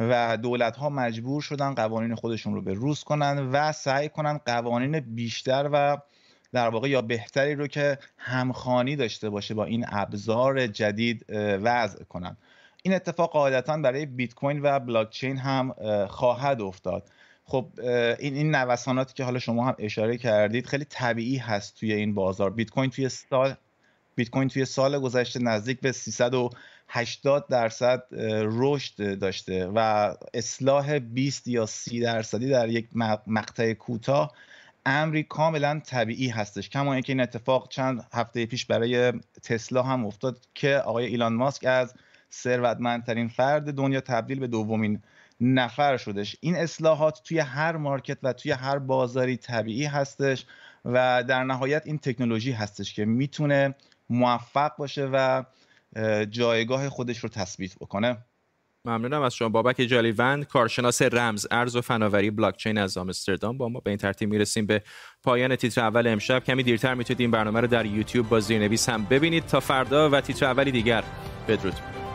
و 0.00 0.36
دولت 0.36 0.76
ها 0.76 0.88
مجبور 0.88 1.42
شدن 1.42 1.74
قوانین 1.74 2.14
خودشون 2.14 2.54
رو 2.54 2.62
به 2.62 2.74
روز 2.74 3.04
کنن 3.04 3.50
و 3.52 3.72
سعی 3.72 4.08
کنن 4.08 4.40
قوانین 4.46 5.00
بیشتر 5.00 5.70
و 5.72 5.98
در 6.52 6.68
واقع 6.68 6.88
یا 6.88 7.02
بهتری 7.02 7.54
رو 7.54 7.66
که 7.66 7.98
همخانی 8.18 8.96
داشته 8.96 9.30
باشه 9.30 9.54
با 9.54 9.64
این 9.64 9.84
ابزار 9.88 10.66
جدید 10.66 11.26
وضع 11.62 12.04
کنن. 12.04 12.36
این 12.88 12.96
اتفاق 12.96 13.32
قاعدتا 13.32 13.76
برای 13.76 14.06
بیت 14.06 14.34
کوین 14.34 14.60
و 14.62 14.78
بلاک 14.80 15.10
چین 15.10 15.36
هم 15.36 15.74
خواهد 16.06 16.60
افتاد. 16.60 17.10
خب 17.44 17.66
این 18.18 18.34
این 18.34 18.54
نوساناتی 18.54 19.14
که 19.14 19.24
حالا 19.24 19.38
شما 19.38 19.66
هم 19.66 19.74
اشاره 19.78 20.16
کردید 20.16 20.66
خیلی 20.66 20.84
طبیعی 20.84 21.36
هست 21.36 21.80
توی 21.80 21.92
این 21.92 22.14
بازار. 22.14 22.50
بیت 22.50 22.70
کوین 22.70 22.90
توی 22.90 23.08
سال 23.08 23.54
بیت 24.14 24.30
کوین 24.30 24.48
توی 24.48 24.64
سال 24.64 24.98
گذشته 24.98 25.40
نزدیک 25.40 25.80
به 25.80 25.92
380 25.92 27.48
درصد 27.48 28.02
رشد 28.42 29.18
داشته 29.18 29.66
و 29.74 30.14
اصلاح 30.34 30.98
20 30.98 31.48
یا 31.48 31.66
30 31.66 32.00
درصدی 32.00 32.48
در 32.48 32.68
یک 32.68 32.88
مقطع 33.26 33.72
کوتاه 33.72 34.34
امری 34.86 35.22
کاملا 35.22 35.80
طبیعی 35.86 36.28
هستش. 36.28 36.68
کما 36.68 36.92
اینکه 36.92 37.12
این 37.12 37.20
اتفاق 37.20 37.68
چند 37.68 38.06
هفته 38.12 38.46
پیش 38.46 38.66
برای 38.66 39.12
تسلا 39.42 39.82
هم 39.82 40.06
افتاد 40.06 40.38
که 40.54 40.76
آقای 40.76 41.06
ایلان 41.06 41.34
ماسک 41.34 41.64
از 41.66 41.94
ثروتمندترین 42.32 43.28
فرد 43.28 43.74
دنیا 43.74 44.00
تبدیل 44.00 44.40
به 44.40 44.46
دومین 44.46 45.02
نفر 45.40 45.96
شدش 45.96 46.36
این 46.40 46.56
اصلاحات 46.56 47.22
توی 47.24 47.38
هر 47.38 47.76
مارکت 47.76 48.18
و 48.22 48.32
توی 48.32 48.52
هر 48.52 48.78
بازاری 48.78 49.36
طبیعی 49.36 49.84
هستش 49.84 50.46
و 50.84 51.24
در 51.28 51.44
نهایت 51.44 51.82
این 51.86 51.98
تکنولوژی 51.98 52.52
هستش 52.52 52.94
که 52.94 53.04
می‌تونه 53.04 53.74
موفق 54.10 54.76
باشه 54.76 55.08
و 55.12 55.44
جایگاه 56.30 56.88
خودش 56.88 57.18
رو 57.18 57.28
تثبیت 57.28 57.74
بکنه. 57.74 58.16
ممنونم 58.84 59.22
از 59.22 59.34
شما 59.34 59.48
بابک 59.48 59.76
جالیوند 59.76 60.46
کارشناس 60.46 61.02
رمز 61.02 61.46
ارز 61.50 61.76
و 61.76 61.80
فناوری 61.80 62.30
بلاکچین 62.30 62.78
از 62.78 62.96
آمستردام. 62.96 63.58
با 63.58 63.68
ما 63.68 63.80
به 63.80 63.90
این 63.90 63.98
ترتیب 63.98 64.30
می‌رسیم 64.30 64.66
به 64.66 64.82
پایان 65.22 65.56
تیتر 65.56 65.80
اول 65.80 66.06
امشب. 66.06 66.44
کمی 66.44 66.62
دیرتر 66.62 66.94
می‌تونید 66.94 67.20
این 67.20 67.30
برنامه 67.30 67.60
رو 67.60 67.66
در 67.66 67.86
یوتیوب 67.86 68.28
با 68.28 68.40
زیرنویس 68.40 68.88
هم 68.88 69.04
ببینید. 69.04 69.46
تا 69.46 69.60
فردا 69.60 70.10
و 70.10 70.20
تیتر 70.20 70.46
اولی 70.46 70.70
دیگر. 70.72 71.04
بدرود. 71.48 72.07